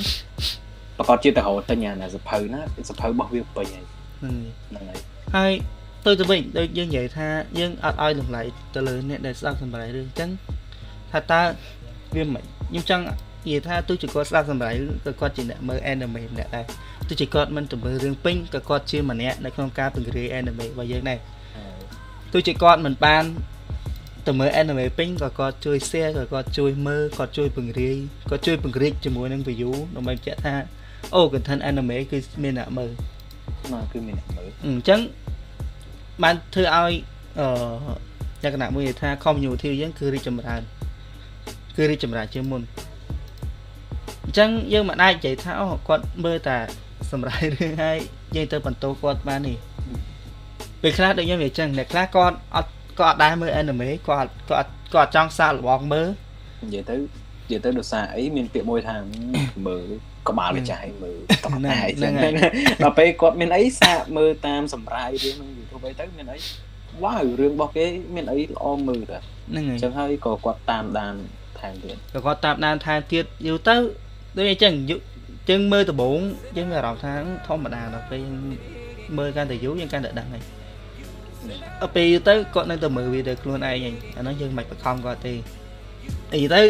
[0.96, 3.86] ប្រកបជាទៅរកទិញអាសភៅណាសភៅរបស់វាពេញហើយ
[4.18, 4.98] ហ្នឹងហើយ
[5.36, 5.52] ហើយ
[6.06, 8.42] ទៅទៅវិញដូចយើងនិយាយថាយើងអត់ឲ្យតម្លៃ
[8.74, 10.30] ទៅលើអ្នកដែលស្ដាប់សម្រាប់រឿងអញ្ចឹង
[11.12, 11.42] ថាតើ
[12.16, 13.04] វាមិនខ្ញុំចង់
[13.44, 14.74] និយាយថាទោះជាគាត់ស្ដាប់សម្រាប់
[15.06, 16.64] ក៏គាត់ជាអ្នកមើល anime ម្នាក់ដែរ
[17.10, 21.18] ទោះជាគាត់មិនទៅមើលរឿងពេញក៏គាត់ជាម្នាក់នៅក្នុងការពង្រាយ anime របស់យើងដែរ
[22.32, 23.24] ទោះជាគាត់មិនបាន
[24.26, 27.96] ទៅមើល anime ពេញក៏គាត់ជួយ share ក៏គាត់ជួយមើលគាត់ជួយពង្រាយ
[28.30, 30.54] គាត់ជួយពង្រីកជាមួយនឹង view ដើម្បីបញ្ជាក់ថា
[31.14, 32.90] អូ content anime គឺមានអ្នកមើល
[33.72, 35.00] ណាគឺមានអ្នកមើលអញ្ចឹង
[36.22, 36.92] បានធ្វើឲ្យ
[37.38, 37.46] អឺ
[38.42, 40.62] លក្ខណៈមួយថា community យើងគឺរីកចម្រើន
[41.76, 42.62] គឺរីកចម្រើនជាងមុន
[44.24, 46.58] អញ្ចឹងយើងមិនអាចនិយាយថាអូគាត់មើលតែ
[47.12, 47.98] សម្រាប់រឿងហើយ
[48.36, 49.56] យើងទៅបន្ទោសគាត់បាននេះ
[50.82, 56.08] ពេលខ្លះដូចខ្ញុំនិយាយចឹងអ្នកខ្លះគាត់អត់គាត់អត់ដែរមើល anime គាត់គាត់គាត់អត់ចង់សាកល្បងមើល
[56.64, 58.96] និយាយទៅនិយាយទៅដោយសារអីមានពាក្យមួយថា
[59.68, 59.88] មើល
[60.28, 62.14] ក្បាលវាចាស់មើលតោះតែហ្នឹង
[62.82, 66.38] ដល់ពេលគាត់មានអីសាកមើលតាមសម្រាយរឿងក្នុង YouTube អីទៅមានអី
[67.02, 71.14] វ៉ាវរឿងរបស់គេមានអីល្អមើលតាហ្នឹងហើយអញ្ចឹងហើយក៏គាត់តាមដាន
[71.60, 73.76] ថែមទៀតក៏គាត់តាមដានថែមទៀតយូរទៅ
[74.36, 74.72] ដូចអញ្ចឹង
[75.50, 76.18] យូរចឹងមើលដំបូង
[76.56, 77.12] យើងមានអារម្មណ៍ថា
[77.46, 78.36] ធម្មតាដល់ពេលយើង
[79.18, 80.42] មើលកាន់តែយូរយើងកាន់តែដឹងហើយ
[81.80, 83.76] ដល់ពេលយូរទៅគាត់នៅតែមើលវីដេអូខ្លួនឯងហើយ
[84.16, 85.34] អាហ្នឹងយើងមិនបខំគាត់ទេ
[86.34, 86.62] អីទៅ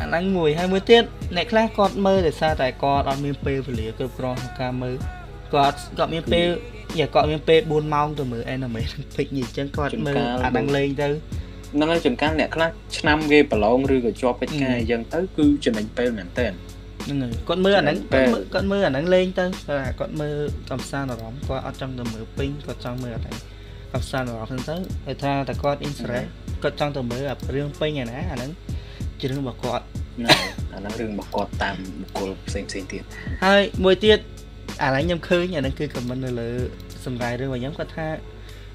[0.00, 1.02] អាហ្នឹងមួយហើយមួយទៀត
[1.36, 4.96] អ្នកខ្លះគាត់មើលដោយសារតែគាត់អត់មានពេលវេលាគ្រប់គ្រាន់ក្នុងការមើល
[5.54, 6.46] គាត់គាត់មានពេល
[6.98, 8.80] យ៉ាគាត់មានពេល4ម៉ោងទៅមើល anime
[9.16, 11.08] ពេកនេះអញ្ចឹងគាត់មើលអាហ្នឹងលេងទៅ
[11.74, 16.46] ហ្នឹងហើយចំការអ្នកខ្លះឆ្នាំគេប្រឡងឬក៏ជាប់ពេជ្រកាយអញ្ចឹងទៅគឺចំណេញពេលមែនតើ
[17.04, 20.36] ហ្នឹងហើយគាត់មើលអាហ្នឹងពេលគាត់មើលគាត់មើលអាហ្នឹងលេងទៅគាត់គាត់មើល
[20.70, 23.36] កំសាន្តអារម្មណ៍គាត់អត់ចង់ទៅមើលពេញគាត់ចង់មើលអាហ្នឹង
[23.92, 24.76] កំសាន្តអារម្មណ៍ហ្នឹងទៅ
[25.06, 26.28] ហើយថាតែគាត់ interest
[26.62, 28.50] គាត់ចង់ទៅមើលអារឿងពេញឯណាអាហ្នឹង
[29.20, 29.84] ជារឿងរបស់គាត់
[30.18, 33.02] ហ្នឹងហើយអាហ្នឹងរឿងរបស់គាត់តាមបុគ្គលផ្សេងផ្សេងទៀត
[33.44, 34.18] ហើយមួយទៀត
[34.82, 36.50] អាហ្នឹងខ្ញុំឃើញអាហ្នឹងគឺ comment នៅលើ
[37.04, 38.08] សម្រាប់រឿងរបស់ខ្ញុំគាត់ថា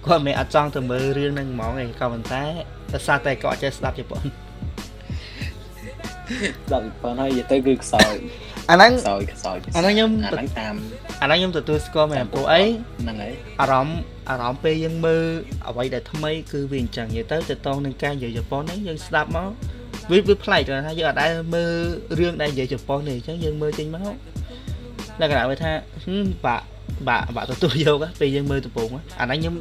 [0.05, 2.43] គាត់មិនមែនអត់ចង់ទៅមើលរឿងហ្នឹងហ្មងឯងក៏ប៉ុន្តែ
[2.93, 4.23] ដោយសារតែគាត់ចេះស្ដាប់ជប៉ុន
[6.73, 8.13] ដល់ប៉ុណ្ណឹងហើយនិយាយទៅគឺខ្សោយ
[8.71, 10.75] អាហ្នឹងខ្សោយខ្សោយអាហ្នឹងខ្ញុំអាហ្នឹងតាម
[11.21, 12.61] អាហ្នឹងខ្ញុំទទួលស្គាល់មែនព្រោះអី
[13.01, 13.99] ហ្នឹងហើយអារម្មណ៍
[14.29, 15.23] អារម្មណ៍ពេលយើងមើល
[15.69, 19.49] អ្វីដែលថ្មីគឺវាអញ្ចឹងនិយាយទៅទៅតងនឹងការនិយាយជប៉ុនហ្នឹងយើងស្ដាប់មក
[20.11, 21.71] វាវាប្លែកទៅថាយើងអត់ដែលមើល
[22.19, 24.15] រឿងដែលនិយាយជប៉ុនទេអញ្ចឹងយើងមើលចេញមក
[25.21, 25.71] លក្ខណៈវាថា
[26.03, 26.65] ហឹមបាក់
[27.07, 29.55] បាក់បាក់ទទួលយកហ៎ពេលយើងមើលដំបូងហ៎អាហ្នឹងខ្ញុំ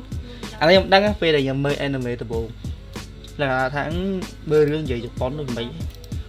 [0.61, 2.47] អាហ្នឹងខ្ញុំដឹងហ៎ពេលដែលខ្ញុំមើល anime ដំបូង
[3.41, 3.99] លក្ខណៈថាហឹម
[4.51, 5.67] មើលរឿងនិយាយជប៉ុនដូចមិន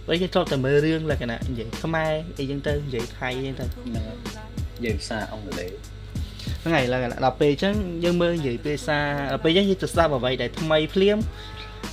[0.08, 4.18] វិញខ្ញុំធ្លាប់តែមើលរឿងលក្ខណៈនិយាយខ្មែរអីចឹងទៅនិយាយថៃអីចឹងទៅហ្នឹងហើយ
[4.78, 5.70] និយាយភាសាអង់គ្លេស
[6.62, 8.98] ហ្នឹងហើយឡើងដល់ពេលអញ្ចឹងយើងមើលនិយាយភាសា
[9.32, 11.18] ដល់ពេលអញ្ចឹងយើងទៅស្ដាប់អ្វីដែលថ្មីភ្លាម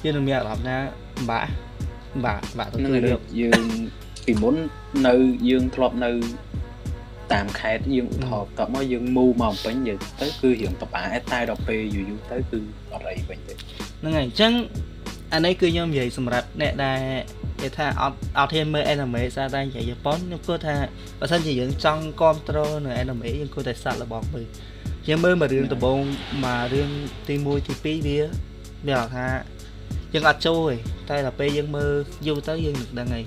[0.03, 0.77] យើងនឹងមានអារម្មណ៍ថា
[1.29, 1.51] បាក់
[2.25, 3.63] បាក់បាក់ទៅហ្នឹងគឺហើយយកយើង
[4.25, 4.55] ពីមុន
[5.07, 5.15] នៅ
[5.49, 6.11] យើងធ្លាប់នៅ
[7.33, 12.59] តាមខេត្តយើងឧទាហរណ៍តបមកយើងមូមកពេញយើងទៅគឺរៀងតបាតែដល់ពេលយូរយូរទៅគឺ
[12.91, 14.51] អត់អីវិញទេហ្នឹងហើយអញ្ចឹង
[15.33, 17.01] អានេះគឺខ្ញុំនិយាយសម្រាប់អ្នកដែល
[17.63, 20.75] គេថាអត់អត់ហ៊ានមើល anime សារតែនិយាយជប៉ុនខ្ញុំគិតថា
[21.19, 24.45] បើសិនជាយើងចង់គ្រប់គ្រងនៅ anime យើងគួរតែសាក់របស់មើល
[25.07, 25.99] យើងមើលមួយរឿងដំបូង
[26.43, 26.89] មករឿង
[27.27, 28.19] ទី1ទី2វា
[28.85, 29.27] មានអារម្មណ៍ថា
[30.13, 30.75] យើងអត់ចូលទេ
[31.09, 31.91] តែដល់ពេលយើងមើល
[32.27, 33.25] យូរទៅយើងនឹងដឹងហើយ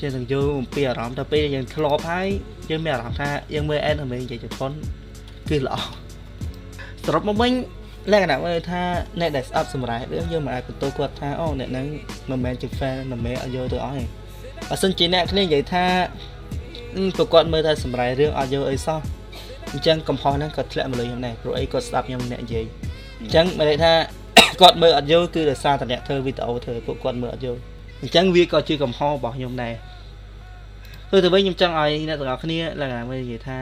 [0.00, 2.28] ចេះទាំងយល់អំពីអារម្មណ៍ទៅពេលយើងធ្លាប់ហើយ
[2.70, 4.72] យើងមានអារម្មណ៍ថាយើងមើល anime និយាយជប៉ុន
[5.48, 5.76] គឺល្អ
[7.04, 7.52] សរុបមកវិញ
[8.12, 8.82] លក្ខណៈមើលថា
[9.20, 11.86] អ្នកដែលស្អប់សម្រាប់រឿងយើងមិនអាចបន្ទោសគាត់ថាអូអ្នកហ្នឹង
[12.30, 14.04] មិនមែនជា fan មិនមែនអត់យល់ទៅអស់ទេ
[14.68, 15.84] បើសិនជាអ្នកគ្នានិយាយថា
[16.96, 19.00] អឺព្រោះគាត់មើលតែសម្រាប់រឿងអត់យល់អីសោះ
[19.72, 22.64] អញ្ចឹងកំហុសហ្នឹងគាត់ធ្លាក់មកលើខ្ញុំដែរព្រោះអីគាត់ស្ដាប់ខ្ញុំអ្នកនិយាយ
[23.20, 23.92] អញ្ចឹងមិនន័យថា
[24.60, 27.60] គាត់មើលអត់យល់គឺដោយសារតែអ្នកធ្វើវីដេអូធ្វើពួកគាត់មើលអត់យល់
[28.02, 29.74] អញ្ចឹងវាក៏ជាកំហុសរបស់ខ្ញុំដែរ
[31.10, 33.58] គឺទៅវិញខ្ញុំចង់ឲ្យអ្នកទាំងអស់គ្នាឡើងណាមើលនិយាយថា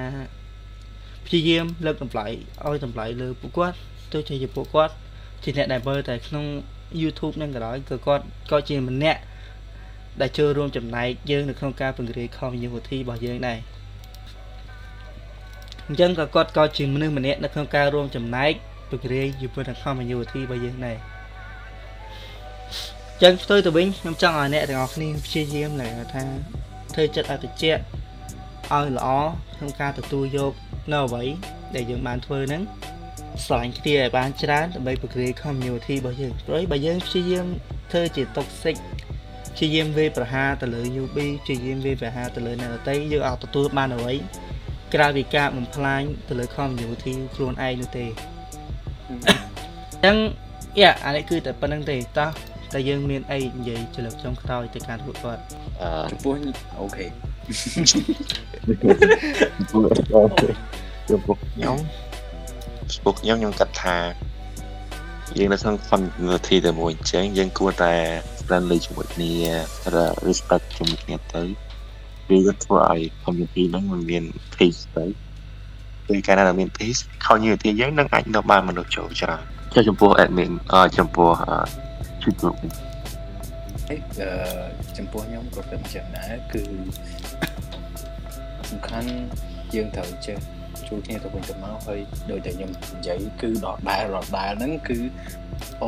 [1.26, 2.26] ព្យាយាមលើកតម្លៃ
[2.66, 3.76] ឲ្យតម្លៃលើពួកគាត់
[4.12, 4.94] ទោះជាពួកគាត់
[5.42, 6.44] ជាអ្នកដែលមើលតែក្នុង
[7.02, 9.20] YouTube ហ្នឹងក៏ដោយគឺគាត់ក៏ជាម្នាក់
[10.20, 13.58] ដែលចូលរួមចំណែកយើងនៅក្នុងការពង្រីក community របស់យើងដែរ
[15.88, 18.52] អញ្ចឹងក៏គាត់ក៏ជាមនុស្សម្នាក់នៅក្នុងការរួមចំណែក
[18.90, 20.96] ពង្រីកជាមួយនឹង community របស់យើងដែរ
[23.12, 26.22] អញ្ចឹងផ្ទុយទៅវិញខ្ញុំចង់ឲ្យអ្នកទាំងអស់គ្នាព្យាយាមឡើងថា
[26.92, 27.82] ធ្វើចិត្តឲ្យត្រជាក់
[28.74, 29.08] ឲ្យល្អ
[29.56, 30.52] ក្នុងការទទួលយក
[30.92, 31.24] នៅអ្វី
[31.74, 32.62] ដែលយើងបានធ្វើហ្នឹង
[33.44, 37.46] ស្រឡាញ់គ្នាឲ្យបានច្រើនដើម្បីពង្រីក community របស់យើងព្រោះបើយើងព្យាយាម
[37.92, 38.76] ធ្វើជា toxic
[39.54, 44.14] ព្យាយាមវាយប្រហារទៅលើ newbie ព្យាយាមវាយប្រហារទៅលើអ្នកដទៃយើងអត់ទទួលបានអ្វី
[44.94, 48.06] ក្រៅពីការបំផ្លាញទៅលើ community ខ្លួនឯងនោះទេ
[49.08, 50.16] អញ្ចឹង
[50.80, 52.30] យ៉ាអានេះគឺតែប៉ុណ្្នឹងទេតោះ
[52.72, 55.42] តែយើងមានអីនិយាយចលើកចុងក្រោយទៅកាន់ពួកគាត់
[55.82, 56.34] អឺចំពោះ
[56.80, 57.06] អូខេ
[61.10, 61.78] ចំពោះខ្ញុំ
[62.92, 63.96] ចំពោះខ្ញុំខ្ញុំគិតថា
[65.38, 67.94] យើងនៅក្នុង community តែមួយអញ្ចឹងយើងគួរតែ
[68.46, 69.32] friendly ជាមួយគ្នា
[69.94, 71.42] ឬ respect ជាមួយគ្នាទៅ
[72.28, 74.24] វាក៏ធ្វើឲ្យ community ហ្នឹងมันមាន
[74.54, 75.04] peace ទៅ
[76.06, 79.42] ពេលកាលណាមាន peace community យើងនឹងអាចនៅបានមនុស្សចូលច្រើន
[79.74, 81.58] ចុះចំពោះ admin អឺចំពោះអឺ
[82.22, 82.70] YouTube វិញ
[83.88, 84.30] អេអឺ
[84.96, 86.62] ចំពោះខ្ញុំក៏គិតអញ្ចឹងដែរគឺ
[88.70, 89.08] សំខាន់
[89.74, 90.38] យើងត្រូវចេះ
[90.88, 94.98] ជួយគ្នាទៅវិញទៅមកហើយដោយតែខ្ញុំនិយាយគឺដដែលដដែលហ្នឹងគឺ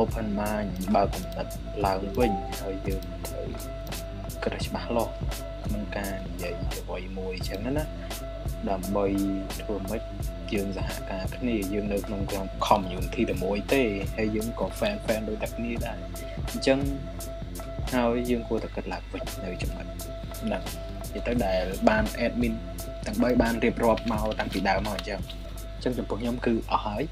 [0.00, 1.46] open mind បើកគំនិត
[1.86, 3.48] ឡើងវិញហើយយើងត្រូវ
[4.42, 5.12] គិតឲ្យច្បាស់លាស់
[5.64, 7.84] ក្នុងការនិយាយអ្វីមួយអញ្ចឹងណា
[8.70, 9.06] ដើម្បី
[9.60, 10.02] ធ្វើម៉េច
[10.52, 13.82] យើងសហការគ្នាយើងនៅក្នុងក្រុម community តែមួយទេ
[14.16, 15.98] ហើយយើងក៏ fan fan ដូចតែគ្នាដែរ
[16.50, 16.78] អញ្ចឹង
[17.94, 19.86] ហើយយើងគួរតែគិតឡើងវិញនៅចំណុច
[20.40, 20.62] ហ្នឹង
[21.14, 22.54] និយាយទៅដែលបាន admin
[23.08, 25.20] ទាំង3បានរៀបរាប់មកតាំងពីដើមមកអញ្ចឹង
[25.74, 27.02] អញ្ចឹងចំពោះខ្ញុំគឺអស់ហើយ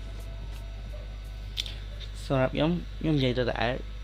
[2.25, 2.71] សម្រាប់ខ្ញុំ
[3.01, 3.55] ខ្ញុំនិយាយទៅតែ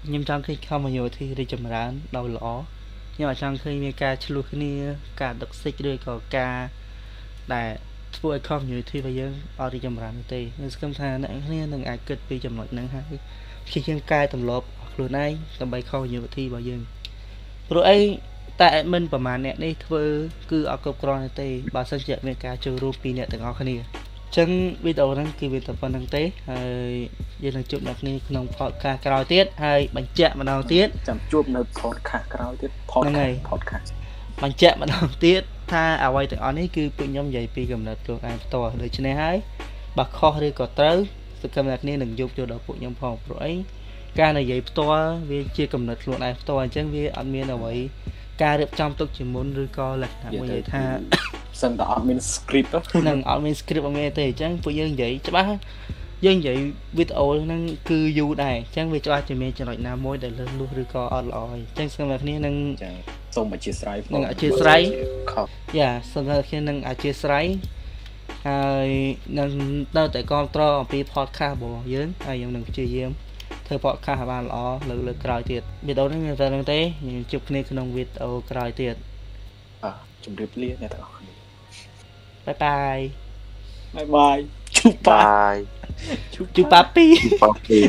[0.06, 2.46] ខ្ញុំចង់ឃើញ community រីកចម្រើនដល់ល្អ
[3.14, 4.72] ខ្ញុំអត់ចង់ឃើញមានការឆ្លោះគ្នា
[5.22, 6.56] ការដឹកសិចឬក៏ការ
[7.54, 7.70] ដែល
[8.16, 13.14] ធ្វើឲ្យ community របស់យើងអត់រីកចម្រើននោះទេខ្ញុំសង្ឃឹមថាអ្នកនរគ្នានឹងអាចគិតពីចំណុចហ្នឹងហើយ
[13.66, 16.80] ព្យាយាមកែតម្លប់ខ្លួនឯងដើម្បី community របស់យើង
[17.68, 17.98] ព្រោះអី
[18.62, 20.02] តែ admin ប្រហែលអ្នកនេះធ្វើ
[20.50, 23.76] គឺអត់គ្រប់គ្រាន់ទេបើសិនជាមានការចូលរួមពីអ្នកទាំងអស់គ្នា
[24.36, 24.50] ចឹង
[24.84, 26.92] វីដេអូហ្នឹងគឺវាតែប៉ុណ្្នឹងទេហើយ
[27.42, 33.88] យើងនឹងជួបអ្នកគ្នាក្នុង podcast ក្រោយទៀតហើយបញ្ជាក់ម្ដងទៀតចាំជួបនៅ podcast ក្រោយទៀតហ្នឹងហើយ podcast podcast
[34.42, 35.42] បញ្ជាក់ម្ដងទៀត
[35.72, 39.36] ថាអ្វីទាំងអស់នេះគឺពួកខ្ញុំនិយាយពីកំណត់ខ្លួនឯងផ្ទាល់ដូច្នេះហើយ
[39.98, 40.96] បើខុសឬក៏ត្រូវ
[41.40, 43.54] សង្ឃឹមអ្នកគ្នានឹងយកចូលដល់ពួកខ្ញុំផងព្រោះអី
[44.20, 47.74] ការនិយាយផ្ទាល់វាជាកំណត់ខ្លួនឯងផ្ទាល់អញ្ចឹងវាអត់មានអ្វី
[48.42, 50.82] ការរៀបចំទុកជាមុនឬក៏លក្ខណៈមួយនិយាយថា
[51.62, 55.52] សិនតើអត់មាន script ទៅនឹងអត់មាន script អត់មានទេអញ្ចឹងពួកយើងនិយាយច្បាស់
[56.26, 56.56] យើងនិយាយ
[56.98, 57.60] វីដេអូហ្នឹង
[57.90, 62.94] គឺយូរដែរអញ្ចឹងវាច្បាស់ជាមានចំណុចណាមួយដែលលើសលុះឬក៏អត់ល្អហើយអញ្ចឹងសូមអ្នកគ្នានឹងចឹង
[63.36, 64.82] សូមអធិស្ឋាននឹងអធ្យាស្រ័យ
[65.30, 65.46] ខុស
[65.78, 67.46] យ៉ាសូមអ្នកគ្នានឹងអធិស្ឋាន
[68.48, 68.88] ហើយ
[69.38, 69.50] នឹង
[69.96, 73.10] នៅតែគ្រប់គ្រងអំពី podcast របស់យើងហើយយើងនឹងព្យាយាម
[73.72, 74.58] ធ្វើ podcast ឲ្យបានល្អ
[74.88, 78.94] លើកលើកក្រោយទៀតវីដេអូនេះមានតែហ្នឹងទេយើងជួបគ្នាក្នុងវីដេអូក្រោយទៀត
[79.84, 79.92] អ่ะ
[80.24, 81.32] ជំរាបលាអ្នកទាំងអស់គ្នា
[82.46, 82.98] បាយបាយ
[83.96, 84.38] បាយបាយ
[84.76, 85.60] ជូបបា Bye.
[86.56, 87.06] ជូប៉ាពី
[87.50, 87.82] Okay.